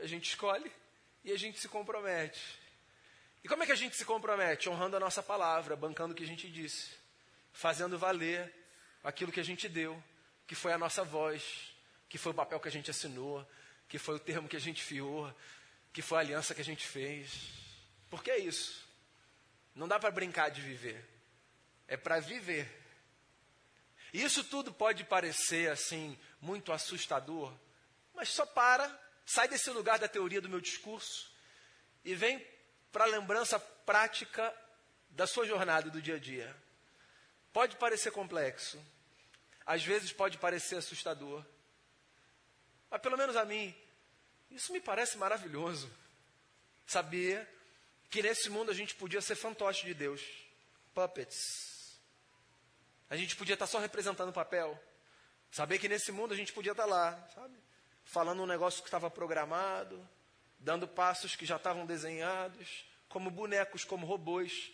A 0.00 0.06
gente 0.06 0.28
escolhe 0.28 0.70
e 1.24 1.32
a 1.32 1.36
gente 1.36 1.60
se 1.60 1.68
compromete. 1.68 2.58
E 3.42 3.48
como 3.48 3.62
é 3.62 3.66
que 3.66 3.72
a 3.72 3.76
gente 3.76 3.96
se 3.96 4.04
compromete? 4.04 4.68
Honrando 4.68 4.96
a 4.96 5.00
nossa 5.00 5.22
palavra, 5.22 5.76
bancando 5.76 6.12
o 6.12 6.16
que 6.16 6.24
a 6.24 6.26
gente 6.26 6.50
disse, 6.50 6.90
fazendo 7.52 7.98
valer 7.98 8.52
aquilo 9.02 9.30
que 9.30 9.40
a 9.40 9.44
gente 9.44 9.68
deu, 9.68 10.02
que 10.46 10.54
foi 10.54 10.72
a 10.72 10.78
nossa 10.78 11.04
voz, 11.04 11.74
que 12.08 12.16
foi 12.16 12.32
o 12.32 12.34
papel 12.34 12.58
que 12.58 12.68
a 12.68 12.70
gente 12.70 12.90
assinou, 12.90 13.46
que 13.88 13.98
foi 13.98 14.16
o 14.16 14.18
termo 14.18 14.48
que 14.48 14.56
a 14.56 14.60
gente 14.60 14.82
fiou, 14.82 15.32
que 15.92 16.00
foi 16.00 16.18
a 16.18 16.20
aliança 16.22 16.54
que 16.54 16.60
a 16.60 16.64
gente 16.64 16.86
fez. 16.86 17.32
Porque 18.08 18.30
é 18.30 18.38
isso. 18.38 18.88
Não 19.74 19.86
dá 19.86 19.98
para 19.98 20.10
brincar 20.10 20.50
de 20.50 20.60
viver. 20.60 21.04
É 21.86 21.96
para 21.96 22.20
viver. 22.20 22.83
Isso 24.14 24.42
tudo 24.44 24.72
pode 24.72 25.04
parecer 25.04 25.70
assim 25.70 26.18
muito 26.40 26.72
assustador, 26.72 27.52
mas 28.14 28.30
só 28.30 28.46
para 28.46 29.04
Sai 29.26 29.48
desse 29.48 29.70
lugar 29.70 29.98
da 29.98 30.08
teoria 30.08 30.40
do 30.40 30.48
meu 30.48 30.60
discurso 30.60 31.32
e 32.04 32.14
vem 32.14 32.44
para 32.92 33.04
a 33.04 33.08
lembrança 33.08 33.58
prática 33.58 34.54
da 35.10 35.26
sua 35.26 35.46
jornada 35.46 35.90
do 35.90 36.02
dia 36.02 36.16
a 36.16 36.18
dia. 36.18 36.54
Pode 37.52 37.76
parecer 37.76 38.10
complexo, 38.10 38.78
às 39.64 39.82
vezes 39.82 40.12
pode 40.12 40.36
parecer 40.38 40.76
assustador, 40.76 41.44
mas 42.90 43.00
pelo 43.00 43.16
menos 43.16 43.36
a 43.36 43.44
mim, 43.44 43.74
isso 44.50 44.72
me 44.72 44.80
parece 44.80 45.16
maravilhoso. 45.16 45.90
Saber 46.86 47.48
que 48.10 48.22
nesse 48.22 48.50
mundo 48.50 48.70
a 48.70 48.74
gente 48.74 48.94
podia 48.94 49.22
ser 49.22 49.36
fantoche 49.36 49.86
de 49.86 49.94
Deus, 49.94 50.20
puppets. 50.92 51.73
A 53.10 53.16
gente 53.16 53.36
podia 53.36 53.54
estar 53.54 53.66
só 53.66 53.78
representando 53.78 54.30
o 54.30 54.32
papel. 54.32 54.78
Saber 55.50 55.78
que 55.78 55.88
nesse 55.88 56.10
mundo 56.10 56.34
a 56.34 56.36
gente 56.36 56.52
podia 56.52 56.72
estar 56.72 56.86
lá, 56.86 57.12
sabe? 57.34 57.54
falando 58.04 58.42
um 58.42 58.46
negócio 58.46 58.82
que 58.82 58.88
estava 58.88 59.10
programado, 59.10 60.06
dando 60.58 60.86
passos 60.86 61.34
que 61.36 61.46
já 61.46 61.56
estavam 61.56 61.86
desenhados, 61.86 62.84
como 63.08 63.30
bonecos, 63.30 63.84
como 63.84 64.06
robôs, 64.06 64.72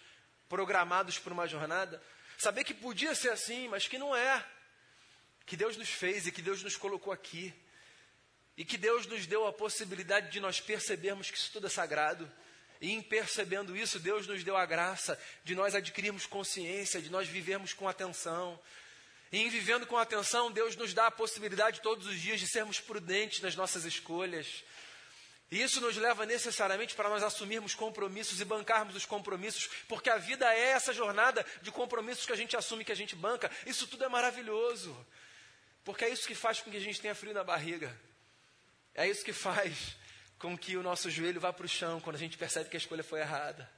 programados 0.49 1.19
para 1.19 1.33
uma 1.33 1.47
jornada. 1.47 2.03
Saber 2.39 2.65
que 2.65 2.75
podia 2.75 3.15
ser 3.15 3.31
assim, 3.31 3.69
mas 3.69 3.87
que 3.87 3.99
não 3.99 4.15
é. 4.15 4.45
Que 5.47 5.57
Deus 5.57 5.77
nos 5.77 5.91
fez 5.91 6.27
e 6.27 6.33
que 6.33 6.43
Deus 6.43 6.63
nos 6.63 6.77
colocou 6.77 7.13
aqui. 7.13 7.55
E 8.57 8.65
que 8.65 8.77
Deus 8.77 9.07
nos 9.07 9.27
deu 9.27 9.47
a 9.47 9.53
possibilidade 9.53 10.31
de 10.31 10.41
nós 10.41 10.61
percebermos 10.61 11.31
que 11.31 11.37
isso 11.37 11.53
tudo 11.53 11.67
é 11.67 11.71
sagrado. 11.71 12.31
E 12.81 12.93
em 12.93 13.03
percebendo 13.03 13.77
isso, 13.77 13.99
Deus 13.99 14.27
nos 14.27 14.43
deu 14.43 14.57
a 14.57 14.65
graça 14.65 15.19
de 15.45 15.55
nós 15.55 15.75
adquirirmos 15.75 16.27
consciência, 16.27 17.03
de 17.03 17.11
nós 17.11 17.29
vivermos 17.29 17.75
com 17.75 17.87
atenção, 17.87 18.59
e 19.33 19.39
em 19.39 19.49
vivendo 19.49 19.87
com 19.87 19.97
atenção, 19.97 20.51
Deus 20.51 20.75
nos 20.75 20.93
dá 20.93 21.07
a 21.07 21.11
possibilidade 21.11 21.81
todos 21.81 22.07
os 22.07 22.19
dias 22.19 22.41
de 22.41 22.49
sermos 22.49 22.81
prudentes 22.81 23.41
nas 23.41 23.55
nossas 23.55 23.85
escolhas. 23.85 24.65
E 25.53 25.63
isso 25.63 25.81
nos 25.81 25.97
leva 25.97 26.27
necessariamente 26.27 26.95
para 26.95 27.09
nós 27.09 27.23
assumirmos 27.23 27.75
compromissos 27.75 28.41
e 28.41 28.45
bancarmos 28.45 28.97
os 28.97 29.05
compromissos, 29.05 29.69
porque 29.89 30.11
a 30.11 30.17
vida 30.17 30.53
é 30.53 30.71
essa 30.71 30.93
jornada 30.93 31.47
de 31.63 31.71
compromissos 31.71 32.27
que 32.27 32.33
a 32.33 32.37
gente 32.37 32.57
assume, 32.57 32.85
que 32.85 32.93
a 32.93 32.97
gente 32.97 33.15
banca. 33.15 33.51
Isso 33.67 33.87
tudo 33.87 34.05
é 34.05 34.09
maravilhoso, 34.09 34.97
porque 35.85 36.05
é 36.05 36.09
isso 36.09 36.27
que 36.27 36.35
faz 36.35 36.61
com 36.61 36.71
que 36.71 36.77
a 36.77 36.81
gente 36.81 37.01
tenha 37.01 37.15
frio 37.15 37.35
na 37.35 37.45
barriga. 37.45 37.97
É 38.95 39.09
isso 39.09 39.25
que 39.25 39.33
faz 39.33 39.97
com 40.41 40.57
que 40.57 40.77
o 40.77 40.83
nosso 40.83 41.11
joelho 41.11 41.39
vá 41.39 41.53
para 41.53 41.67
o 41.67 41.69
chão 41.69 42.01
quando 42.01 42.17
a 42.17 42.19
gente 42.19 42.39
percebe 42.39 42.71
que 42.71 42.77
a 42.77 42.79
escolha 42.79 43.05
foi 43.05 43.21
errada. 43.21 43.71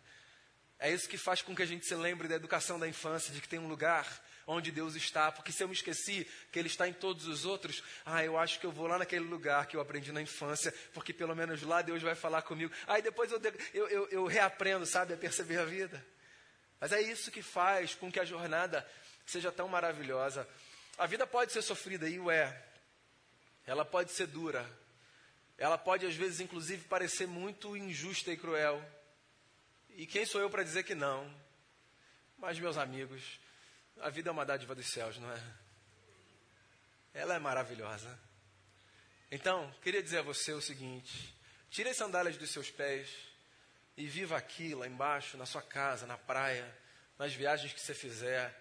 É 0.79 0.91
isso 0.91 1.09
que 1.09 1.19
faz 1.19 1.43
com 1.43 1.55
que 1.55 1.63
a 1.63 1.67
gente 1.67 1.85
se 1.85 1.95
lembre 1.95 2.29
da 2.29 2.37
educação 2.37 2.79
da 2.79 2.89
infância, 2.89 3.35
de 3.35 3.41
que 3.41 3.49
tem 3.49 3.59
um 3.59 3.69
lugar 3.69 4.07
onde 4.47 4.71
Deus 4.71 4.95
está, 4.95 5.31
porque 5.31 5.53
se 5.53 5.63
eu 5.63 5.69
me 5.69 5.75
esqueci 5.75 6.27
que 6.51 6.59
Ele 6.59 6.69
está 6.69 6.89
em 6.89 6.93
todos 6.93 7.27
os 7.27 7.45
outros, 7.45 7.83
ah, 8.07 8.25
eu 8.25 8.39
acho 8.39 8.59
que 8.61 8.67
eu 8.67 8.73
vou 8.73 8.87
lá 8.87 8.99
naquele 8.99 9.25
lugar 9.25 9.67
que 9.67 9.77
eu 9.77 9.81
aprendi 9.81 10.13
na 10.13 10.23
infância, 10.23 10.73
porque 10.95 11.13
pelo 11.13 11.35
menos 11.35 11.63
lá 11.63 11.83
Deus 11.83 12.03
vai 12.03 12.15
falar 12.15 12.43
comigo. 12.43 12.73
Aí 12.87 13.03
depois 13.03 13.31
eu, 13.31 13.41
eu, 13.75 13.89
eu, 13.89 14.09
eu 14.09 14.27
reaprendo, 14.27 14.87
sabe, 14.87 15.15
a 15.15 15.17
perceber 15.17 15.59
a 15.59 15.65
vida. 15.65 16.05
Mas 16.81 16.93
é 16.93 17.01
isso 17.01 17.31
que 17.31 17.43
faz 17.43 17.95
com 17.95 18.11
que 18.11 18.19
a 18.19 18.25
jornada 18.25 18.89
seja 19.27 19.51
tão 19.51 19.69
maravilhosa. 19.69 20.49
A 20.97 21.07
vida 21.07 21.27
pode 21.27 21.53
ser 21.53 21.63
sofrida, 21.63 22.09
e 22.09 22.19
o 22.19 22.31
é. 22.31 22.61
Ela 23.67 23.85
pode 23.85 24.13
ser 24.13 24.27
dura. 24.27 24.69
Ela 25.63 25.79
pode, 25.79 26.05
às 26.05 26.17
vezes, 26.17 26.41
inclusive, 26.41 26.89
parecer 26.89 27.29
muito 27.29 27.77
injusta 27.77 28.33
e 28.33 28.37
cruel. 28.37 28.85
E 29.91 30.09
quem 30.09 30.27
sou 30.27 30.41
eu 30.41 30.51
para 30.51 30.65
dizer 30.65 30.83
que 30.83 30.93
não? 30.93 31.33
Mas, 32.37 32.59
meus 32.59 32.77
amigos, 32.77 33.39
a 34.01 34.11
vida 34.11 34.29
é 34.29 34.33
uma 34.33 34.45
dádiva 34.45 34.75
dos 34.75 34.91
céus, 34.91 35.19
não 35.19 35.31
é? 35.31 35.41
Ela 37.15 37.37
é 37.37 37.39
maravilhosa. 37.39 38.19
Então, 39.31 39.73
queria 39.83 40.03
dizer 40.03 40.19
a 40.19 40.23
você 40.23 40.53
o 40.53 40.61
seguinte: 40.61 41.33
tire 41.71 41.91
as 41.91 41.97
sandálias 41.97 42.37
dos 42.37 42.51
seus 42.51 42.69
pés 42.69 43.09
e 43.97 44.09
viva 44.09 44.37
aqui, 44.37 44.75
lá 44.75 44.89
embaixo, 44.89 45.37
na 45.37 45.47
sua 45.47 45.63
casa, 45.63 46.09
na 46.09 46.19
praia, 46.19 46.77
nas 47.17 47.33
viagens 47.35 47.73
que 47.73 47.81
você 47.81 47.95
fizer, 47.95 48.53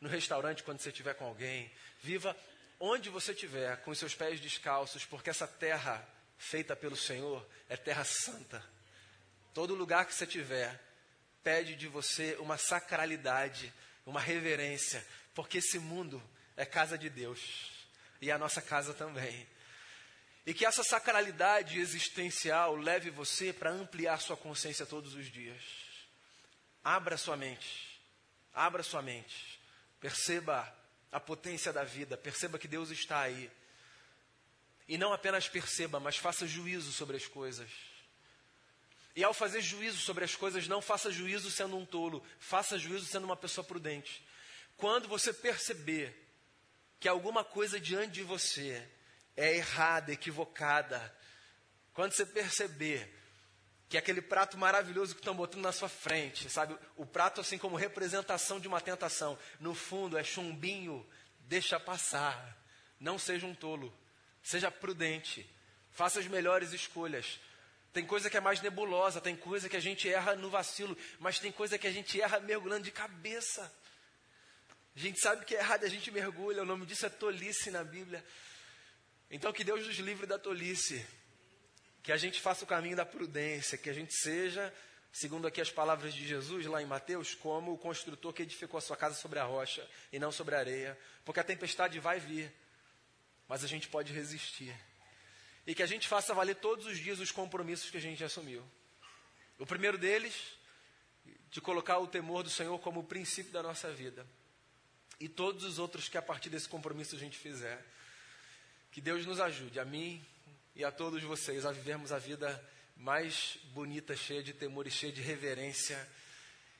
no 0.00 0.08
restaurante 0.08 0.64
quando 0.64 0.80
você 0.80 0.88
estiver 0.88 1.14
com 1.14 1.24
alguém. 1.24 1.70
Viva 2.02 2.36
onde 2.80 3.10
você 3.10 3.30
estiver, 3.30 3.76
com 3.82 3.92
os 3.92 3.98
seus 4.00 4.16
pés 4.16 4.40
descalços, 4.40 5.04
porque 5.04 5.30
essa 5.30 5.46
terra 5.46 6.04
feita 6.38 6.74
pelo 6.74 6.96
Senhor 6.96 7.46
é 7.68 7.76
terra 7.76 8.04
santa. 8.04 8.64
Todo 9.52 9.74
lugar 9.74 10.06
que 10.06 10.14
você 10.14 10.24
estiver 10.24 10.80
pede 11.42 11.76
de 11.76 11.88
você 11.88 12.36
uma 12.40 12.56
sacralidade 12.56 13.72
uma 14.08 14.20
reverência, 14.20 15.06
porque 15.34 15.58
esse 15.58 15.78
mundo 15.78 16.22
é 16.56 16.64
casa 16.64 16.96
de 16.96 17.10
Deus 17.10 17.70
e 18.22 18.32
a 18.32 18.38
nossa 18.38 18.62
casa 18.62 18.94
também. 18.94 19.46
E 20.46 20.54
que 20.54 20.64
essa 20.64 20.82
sacralidade 20.82 21.78
existencial 21.78 22.74
leve 22.74 23.10
você 23.10 23.52
para 23.52 23.70
ampliar 23.70 24.18
sua 24.18 24.36
consciência 24.36 24.86
todos 24.86 25.14
os 25.14 25.26
dias. 25.30 25.62
Abra 26.82 27.18
sua 27.18 27.36
mente, 27.36 28.00
abra 28.54 28.82
sua 28.82 29.02
mente, 29.02 29.60
perceba 30.00 30.74
a 31.12 31.20
potência 31.20 31.70
da 31.70 31.84
vida, 31.84 32.16
perceba 32.16 32.58
que 32.58 32.66
Deus 32.66 32.88
está 32.88 33.20
aí. 33.20 33.50
E 34.88 34.96
não 34.96 35.12
apenas 35.12 35.48
perceba, 35.48 36.00
mas 36.00 36.16
faça 36.16 36.46
juízo 36.46 36.90
sobre 36.92 37.16
as 37.16 37.26
coisas. 37.26 37.68
E 39.14 39.22
ao 39.22 39.34
fazer 39.34 39.60
juízo 39.60 39.98
sobre 39.98 40.24
as 40.24 40.34
coisas, 40.34 40.66
não 40.66 40.80
faça 40.80 41.10
juízo 41.10 41.50
sendo 41.50 41.76
um 41.76 41.84
tolo, 41.84 42.24
faça 42.38 42.78
juízo 42.78 43.04
sendo 43.04 43.24
uma 43.24 43.36
pessoa 43.36 43.64
prudente. 43.64 44.24
Quando 44.76 45.08
você 45.08 45.32
perceber 45.32 46.16
que 46.98 47.08
alguma 47.08 47.44
coisa 47.44 47.78
diante 47.78 48.12
de 48.12 48.22
você 48.22 48.88
é 49.36 49.56
errada, 49.56 50.12
equivocada, 50.12 51.14
quando 51.92 52.12
você 52.12 52.24
perceber 52.24 53.12
que 53.88 53.98
aquele 53.98 54.22
prato 54.22 54.56
maravilhoso 54.56 55.14
que 55.14 55.20
estão 55.20 55.34
botando 55.34 55.62
na 55.62 55.72
sua 55.72 55.88
frente, 55.88 56.48
sabe, 56.48 56.78
o 56.96 57.04
prato 57.04 57.40
assim 57.40 57.58
como 57.58 57.76
representação 57.76 58.60
de 58.60 58.68
uma 58.68 58.80
tentação, 58.80 59.38
no 59.58 59.74
fundo 59.74 60.16
é 60.16 60.22
chumbinho, 60.22 61.04
deixa 61.40 61.80
passar. 61.80 62.56
Não 63.00 63.18
seja 63.18 63.46
um 63.46 63.54
tolo, 63.54 63.92
seja 64.48 64.70
prudente, 64.70 65.48
faça 65.90 66.20
as 66.20 66.26
melhores 66.26 66.72
escolhas, 66.72 67.38
tem 67.92 68.06
coisa 68.06 68.30
que 68.30 68.36
é 68.36 68.40
mais 68.40 68.62
nebulosa, 68.62 69.20
tem 69.20 69.36
coisa 69.36 69.68
que 69.68 69.76
a 69.76 69.80
gente 69.80 70.08
erra 70.08 70.34
no 70.36 70.48
vacilo, 70.48 70.96
mas 71.18 71.38
tem 71.38 71.52
coisa 71.52 71.76
que 71.76 71.86
a 71.86 71.90
gente 71.92 72.18
erra 72.18 72.40
mergulhando 72.40 72.84
de 72.84 72.90
cabeça. 72.90 73.70
A 74.96 74.98
gente 74.98 75.20
sabe 75.20 75.44
que 75.44 75.54
é 75.54 75.58
errado, 75.58 75.84
a 75.84 75.88
gente 75.88 76.10
mergulha, 76.10 76.62
o 76.62 76.66
nome 76.66 76.86
disso 76.86 77.04
é 77.04 77.10
tolice 77.10 77.70
na 77.70 77.84
Bíblia. 77.84 78.24
Então 79.30 79.52
que 79.52 79.64
Deus 79.64 79.86
nos 79.86 79.96
livre 79.98 80.26
da 80.26 80.38
tolice, 80.38 81.04
que 82.02 82.10
a 82.10 82.16
gente 82.16 82.40
faça 82.40 82.64
o 82.64 82.66
caminho 82.66 82.96
da 82.96 83.04
prudência, 83.04 83.76
que 83.76 83.90
a 83.90 83.92
gente 83.92 84.14
seja, 84.14 84.72
segundo 85.12 85.46
aqui 85.46 85.60
as 85.60 85.70
palavras 85.70 86.14
de 86.14 86.26
Jesus 86.26 86.64
lá 86.64 86.80
em 86.80 86.86
Mateus, 86.86 87.34
como 87.34 87.74
o 87.74 87.78
construtor 87.78 88.32
que 88.32 88.42
edificou 88.42 88.78
a 88.78 88.80
sua 88.80 88.96
casa 88.96 89.14
sobre 89.14 89.38
a 89.38 89.44
rocha 89.44 89.86
e 90.10 90.18
não 90.18 90.32
sobre 90.32 90.54
a 90.54 90.58
areia, 90.58 90.98
porque 91.22 91.40
a 91.40 91.44
tempestade 91.44 92.00
vai 92.00 92.18
vir, 92.18 92.50
mas 93.48 93.64
a 93.64 93.66
gente 93.66 93.88
pode 93.88 94.12
resistir 94.12 94.74
e 95.68 95.74
que 95.74 95.82
a 95.82 95.86
gente 95.86 96.08
faça 96.08 96.32
valer 96.32 96.56
todos 96.56 96.86
os 96.86 96.98
dias 96.98 97.20
os 97.20 97.30
compromissos 97.30 97.90
que 97.90 97.98
a 97.98 98.00
gente 98.00 98.24
assumiu. 98.24 98.64
O 99.58 99.66
primeiro 99.66 99.98
deles, 99.98 100.34
de 101.50 101.60
colocar 101.60 101.98
o 101.98 102.06
temor 102.06 102.42
do 102.42 102.48
Senhor 102.48 102.78
como 102.78 103.00
o 103.00 103.04
princípio 103.04 103.52
da 103.52 103.62
nossa 103.62 103.92
vida. 103.92 104.26
E 105.20 105.28
todos 105.28 105.64
os 105.64 105.78
outros 105.78 106.08
que 106.08 106.16
a 106.16 106.22
partir 106.22 106.48
desse 106.48 106.66
compromisso 106.66 107.16
a 107.16 107.18
gente 107.18 107.36
fizer. 107.36 107.84
Que 108.90 108.98
Deus 108.98 109.26
nos 109.26 109.40
ajude, 109.40 109.78
a 109.78 109.84
mim 109.84 110.24
e 110.74 110.82
a 110.82 110.90
todos 110.90 111.22
vocês, 111.22 111.66
a 111.66 111.70
vivermos 111.70 112.12
a 112.12 112.18
vida 112.18 112.64
mais 112.96 113.58
bonita, 113.74 114.16
cheia 114.16 114.42
de 114.42 114.54
temor 114.54 114.86
e 114.86 114.90
cheia 114.90 115.12
de 115.12 115.20
reverência 115.20 116.08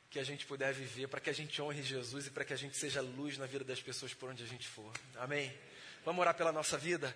que 0.09 0.19
a 0.19 0.25
gente 0.25 0.47
puder 0.47 0.73
viver, 0.73 1.09
para 1.09 1.21
que 1.21 1.29
a 1.29 1.35
gente 1.35 1.61
honre 1.61 1.83
Jesus 1.83 2.29
e 2.29 2.31
para 2.31 2.43
que 2.43 2.55
a 2.55 2.57
gente 2.57 2.79
seja 2.79 3.03
luz 3.03 3.37
na 3.37 3.45
vida 3.45 3.65
das 3.65 3.83
pessoas 3.83 4.15
por 4.15 4.31
onde 4.31 4.43
a 4.43 4.47
gente 4.47 4.67
for. 4.67 4.91
Amém? 5.17 5.55
Vamos 6.09 6.23
orar 6.23 6.35
pela 6.35 6.51
nossa 6.51 6.79
vida? 6.79 7.15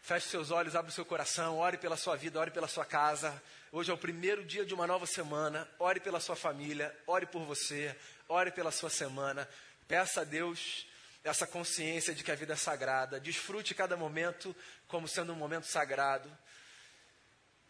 Feche 0.00 0.28
seus 0.28 0.50
olhos, 0.50 0.74
abre 0.74 0.90
o 0.90 0.94
seu 0.94 1.04
coração, 1.04 1.58
ore 1.58 1.76
pela 1.76 1.94
sua 1.94 2.16
vida, 2.16 2.40
ore 2.40 2.50
pela 2.50 2.66
sua 2.66 2.86
casa. 2.86 3.30
Hoje 3.70 3.90
é 3.90 3.92
o 3.92 3.98
primeiro 3.98 4.42
dia 4.42 4.64
de 4.64 4.72
uma 4.72 4.86
nova 4.86 5.04
semana. 5.04 5.68
Ore 5.78 6.00
pela 6.00 6.18
sua 6.20 6.34
família, 6.34 6.90
ore 7.06 7.26
por 7.26 7.44
você, 7.44 7.94
ore 8.26 8.50
pela 8.50 8.70
sua 8.70 8.88
semana. 8.88 9.46
Peça 9.86 10.22
a 10.22 10.24
Deus 10.24 10.86
essa 11.22 11.46
consciência 11.46 12.14
de 12.14 12.24
que 12.24 12.32
a 12.32 12.34
vida 12.34 12.54
é 12.54 12.56
sagrada. 12.56 13.20
Desfrute 13.20 13.74
cada 13.74 13.94
momento 13.94 14.56
como 14.88 15.06
sendo 15.06 15.34
um 15.34 15.36
momento 15.36 15.66
sagrado. 15.66 16.34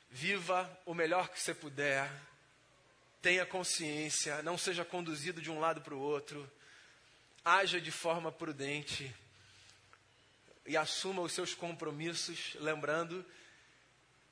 Viva 0.09 0.71
o 0.87 0.95
melhor 0.95 1.31
que 1.31 1.41
você 1.41 1.53
puder. 1.53 2.09
Tenha 3.21 3.45
consciência, 3.45 4.41
não 4.45 4.57
seja 4.57 4.85
conduzido 4.85 5.43
de 5.43 5.51
um 5.51 5.59
lado 5.59 5.81
para 5.81 5.97
o 5.97 6.01
outro. 6.01 6.49
Haja 7.45 7.81
de 7.81 7.91
forma 7.91 8.31
prudente 8.31 9.13
e 10.67 10.77
assuma 10.77 11.23
os 11.23 11.33
seus 11.33 11.55
compromissos, 11.55 12.57
lembrando 12.61 13.25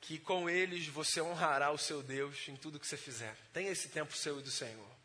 que 0.01 0.17
com 0.17 0.49
eles 0.49 0.87
você 0.87 1.21
honrará 1.21 1.71
o 1.71 1.77
seu 1.77 2.01
Deus 2.01 2.47
em 2.47 2.55
tudo 2.55 2.79
que 2.79 2.87
você 2.87 2.97
fizer. 2.97 3.35
Tenha 3.51 3.71
esse 3.71 3.89
tempo 3.89 4.15
seu 4.15 4.39
e 4.39 4.43
do 4.43 4.51
Senhor. 4.51 4.98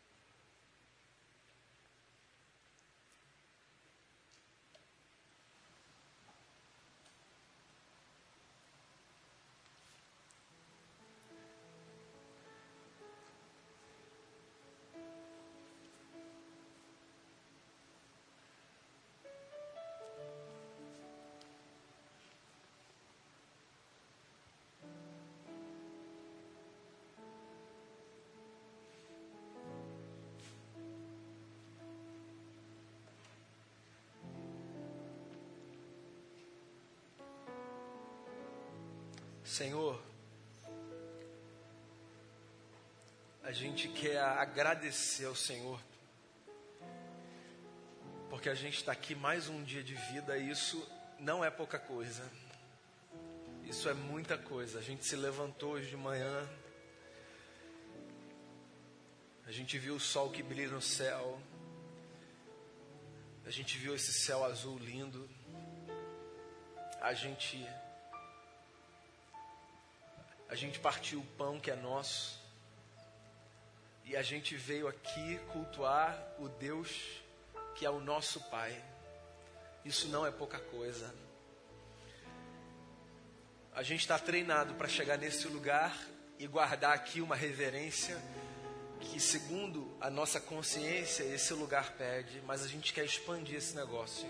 Senhor, 39.55 39.97
a 43.41 43.53
gente 43.53 43.87
quer 43.87 44.19
agradecer 44.19 45.23
ao 45.23 45.33
Senhor, 45.33 45.79
porque 48.29 48.49
a 48.49 48.53
gente 48.53 48.75
está 48.75 48.91
aqui 48.91 49.15
mais 49.15 49.47
um 49.47 49.63
dia 49.63 49.81
de 49.81 49.95
vida 49.95 50.37
e 50.37 50.49
isso 50.49 50.85
não 51.17 51.41
é 51.41 51.49
pouca 51.49 51.79
coisa, 51.79 52.29
isso 53.63 53.87
é 53.87 53.93
muita 53.93 54.37
coisa. 54.37 54.79
A 54.79 54.81
gente 54.81 55.05
se 55.05 55.15
levantou 55.15 55.75
hoje 55.75 55.89
de 55.89 55.95
manhã, 55.95 56.49
a 59.47 59.53
gente 59.53 59.79
viu 59.79 59.95
o 59.95 60.01
sol 60.01 60.31
que 60.31 60.43
brilha 60.43 60.73
no 60.73 60.81
céu, 60.81 61.39
a 63.45 63.49
gente 63.49 63.77
viu 63.77 63.95
esse 63.95 64.11
céu 64.11 64.43
azul 64.43 64.77
lindo, 64.77 65.29
a 66.99 67.13
gente 67.13 67.65
a 70.47 70.55
gente 70.55 70.79
partiu 70.79 71.19
o 71.19 71.25
pão 71.37 71.59
que 71.59 71.71
é 71.71 71.75
nosso 71.75 72.39
e 74.03 74.15
a 74.15 74.21
gente 74.21 74.55
veio 74.55 74.87
aqui 74.87 75.39
cultuar 75.51 76.17
o 76.39 76.47
Deus 76.47 77.21
que 77.75 77.85
é 77.85 77.89
o 77.89 77.99
nosso 77.99 78.39
Pai. 78.49 78.73
Isso 79.83 80.07
não 80.07 80.25
é 80.25 80.31
pouca 80.31 80.59
coisa. 80.59 81.13
A 83.73 83.83
gente 83.83 84.01
está 84.01 84.17
treinado 84.17 84.73
para 84.75 84.87
chegar 84.87 85.17
nesse 85.17 85.47
lugar 85.47 85.93
e 86.39 86.47
guardar 86.47 86.93
aqui 86.93 87.19
uma 87.19 87.35
reverência 87.35 88.17
que, 89.01 89.19
segundo 89.19 89.95
a 89.99 90.09
nossa 90.09 90.39
consciência, 90.39 91.23
esse 91.23 91.53
lugar 91.53 91.93
pede, 91.93 92.41
mas 92.45 92.63
a 92.63 92.67
gente 92.67 92.93
quer 92.93 93.03
expandir 93.03 93.57
esse 93.57 93.75
negócio. 93.75 94.27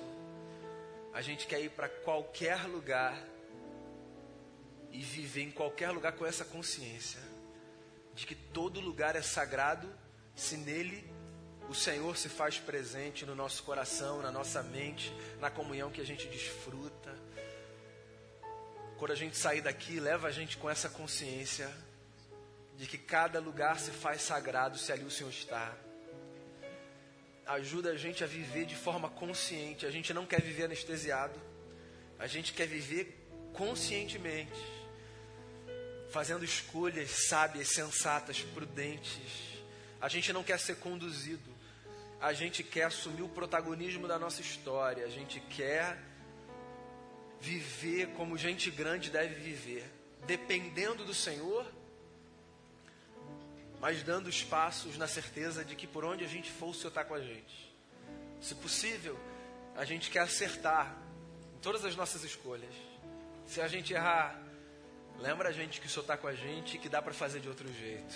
A 1.13 1.21
gente 1.21 1.45
quer 1.45 1.61
ir 1.61 1.69
para 1.69 1.87
qualquer 1.87 2.63
lugar 2.63 3.21
e 4.95 5.01
viver 5.01 5.41
em 5.41 5.51
qualquer 5.51 5.91
lugar 5.91 6.13
com 6.13 6.25
essa 6.25 6.45
consciência 6.45 7.19
de 8.13 8.25
que 8.25 8.33
todo 8.33 8.79
lugar 8.79 9.13
é 9.17 9.21
sagrado 9.21 9.93
se 10.33 10.55
nele 10.55 11.05
o 11.67 11.75
Senhor 11.75 12.15
se 12.15 12.29
faz 12.29 12.59
presente 12.59 13.25
no 13.25 13.35
nosso 13.35 13.63
coração, 13.63 14.21
na 14.21 14.31
nossa 14.31 14.63
mente, 14.63 15.11
na 15.41 15.49
comunhão 15.49 15.91
que 15.91 15.99
a 15.99 16.05
gente 16.05 16.27
desfruta. 16.27 17.13
Quando 18.97 19.11
a 19.11 19.15
gente 19.15 19.35
sair 19.35 19.61
daqui, 19.61 19.99
leva 19.99 20.29
a 20.29 20.31
gente 20.31 20.55
com 20.55 20.69
essa 20.69 20.87
consciência 20.87 21.69
de 22.77 22.87
que 22.87 22.97
cada 22.97 23.39
lugar 23.39 23.77
se 23.79 23.91
faz 23.91 24.21
sagrado 24.21 24.77
se 24.77 24.93
ali 24.93 25.03
o 25.03 25.11
Senhor 25.11 25.29
está. 25.29 25.75
Ajuda 27.45 27.89
a 27.91 27.97
gente 27.97 28.23
a 28.23 28.27
viver 28.27 28.65
de 28.65 28.75
forma 28.75 29.09
consciente. 29.09 29.85
A 29.85 29.91
gente 29.91 30.13
não 30.13 30.25
quer 30.25 30.41
viver 30.41 30.65
anestesiado. 30.65 31.37
A 32.17 32.27
gente 32.27 32.53
quer 32.53 32.67
viver 32.67 33.27
conscientemente 33.53 34.74
fazendo 36.15 36.45
escolhas 36.45 37.09
sábias, 37.27 37.67
sensatas, 37.67 38.41
prudentes. 38.41 39.59
A 39.99 40.07
gente 40.07 40.31
não 40.31 40.45
quer 40.45 40.57
ser 40.57 40.77
conduzido. 40.77 41.53
A 42.21 42.31
gente 42.31 42.63
quer 42.63 42.83
assumir 42.83 43.21
o 43.21 43.27
protagonismo 43.27 44.07
da 44.07 44.17
nossa 44.17 44.39
história. 44.39 45.03
A 45.03 45.09
gente 45.09 45.41
quer 45.41 46.01
viver 47.41 48.13
como 48.13 48.37
gente 48.37 48.71
grande 48.71 49.09
deve 49.09 49.35
viver, 49.35 49.91
dependendo 50.25 51.03
do 51.03 51.13
Senhor, 51.13 51.69
mas 53.81 54.01
dando 54.01 54.27
os 54.27 54.41
passos 54.41 54.97
na 54.97 55.07
certeza 55.07 55.65
de 55.65 55.75
que 55.75 55.85
por 55.85 56.05
onde 56.05 56.23
a 56.23 56.29
gente 56.29 56.49
for, 56.49 56.67
o 56.67 56.73
Senhor 56.73 56.91
está 56.91 57.03
com 57.03 57.13
a 57.13 57.19
gente. 57.19 57.75
Se 58.39 58.55
possível, 58.55 59.19
a 59.75 59.83
gente 59.83 60.09
quer 60.09 60.21
acertar 60.21 60.95
em 61.57 61.59
todas 61.59 61.83
as 61.83 61.93
nossas 61.93 62.23
escolhas. 62.23 62.73
Se 63.45 63.59
a 63.59 63.67
gente 63.67 63.93
errar, 63.93 64.44
Lembra 65.19 65.49
a 65.49 65.51
gente 65.51 65.79
que 65.79 65.87
o 65.87 65.89
Senhor 65.89 66.01
está 66.01 66.17
com 66.17 66.27
a 66.27 66.33
gente 66.33 66.75
e 66.75 66.79
que 66.79 66.89
dá 66.89 67.01
para 67.01 67.13
fazer 67.13 67.39
de 67.39 67.47
outro 67.47 67.71
jeito. 67.73 68.15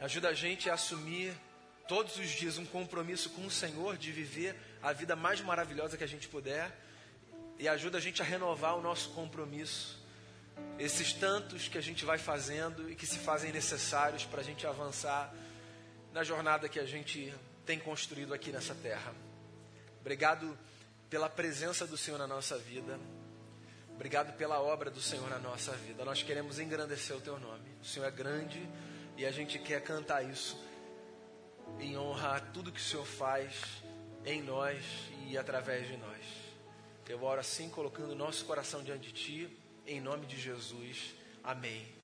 Ajuda 0.00 0.28
a 0.28 0.34
gente 0.34 0.70
a 0.70 0.74
assumir 0.74 1.34
todos 1.88 2.16
os 2.16 2.28
dias 2.28 2.58
um 2.58 2.64
compromisso 2.64 3.30
com 3.30 3.46
o 3.46 3.50
Senhor 3.50 3.96
de 3.96 4.12
viver 4.12 4.56
a 4.82 4.92
vida 4.92 5.14
mais 5.16 5.40
maravilhosa 5.40 5.96
que 5.96 6.04
a 6.04 6.08
gente 6.08 6.28
puder. 6.28 6.70
E 7.58 7.68
ajuda 7.68 7.98
a 7.98 8.00
gente 8.00 8.20
a 8.20 8.24
renovar 8.24 8.76
o 8.76 8.82
nosso 8.82 9.10
compromisso. 9.10 10.02
Esses 10.78 11.12
tantos 11.12 11.68
que 11.68 11.78
a 11.78 11.80
gente 11.80 12.04
vai 12.04 12.18
fazendo 12.18 12.90
e 12.90 12.94
que 12.94 13.06
se 13.06 13.18
fazem 13.18 13.52
necessários 13.52 14.24
para 14.24 14.40
a 14.40 14.44
gente 14.44 14.66
avançar 14.66 15.32
na 16.12 16.22
jornada 16.22 16.68
que 16.68 16.78
a 16.78 16.86
gente 16.86 17.32
tem 17.66 17.78
construído 17.78 18.34
aqui 18.34 18.50
nessa 18.50 18.74
terra. 18.74 19.14
Obrigado 20.00 20.56
pela 21.08 21.28
presença 21.28 21.86
do 21.86 21.96
Senhor 21.96 22.18
na 22.18 22.26
nossa 22.26 22.58
vida. 22.58 22.98
Obrigado 23.94 24.36
pela 24.36 24.60
obra 24.60 24.90
do 24.90 25.00
Senhor 25.00 25.28
na 25.30 25.38
nossa 25.38 25.72
vida. 25.72 26.04
Nós 26.04 26.22
queremos 26.22 26.58
engrandecer 26.58 27.16
o 27.16 27.20
teu 27.20 27.38
nome. 27.38 27.68
O 27.80 27.84
Senhor 27.84 28.06
é 28.06 28.10
grande 28.10 28.68
e 29.16 29.24
a 29.24 29.30
gente 29.30 29.58
quer 29.58 29.82
cantar 29.82 30.22
isso 30.22 30.60
em 31.78 31.96
honra 31.96 32.36
a 32.36 32.40
tudo 32.40 32.72
que 32.72 32.80
o 32.80 32.82
Senhor 32.82 33.06
faz 33.06 33.82
em 34.24 34.42
nós 34.42 34.84
e 35.28 35.38
através 35.38 35.86
de 35.86 35.96
nós. 35.96 36.24
Eu 37.08 37.22
oro 37.22 37.40
assim, 37.40 37.68
colocando 37.68 38.14
nosso 38.14 38.44
coração 38.44 38.82
diante 38.82 39.12
de 39.12 39.12
Ti, 39.12 39.58
em 39.86 40.00
nome 40.00 40.26
de 40.26 40.40
Jesus. 40.40 41.14
Amém. 41.42 41.86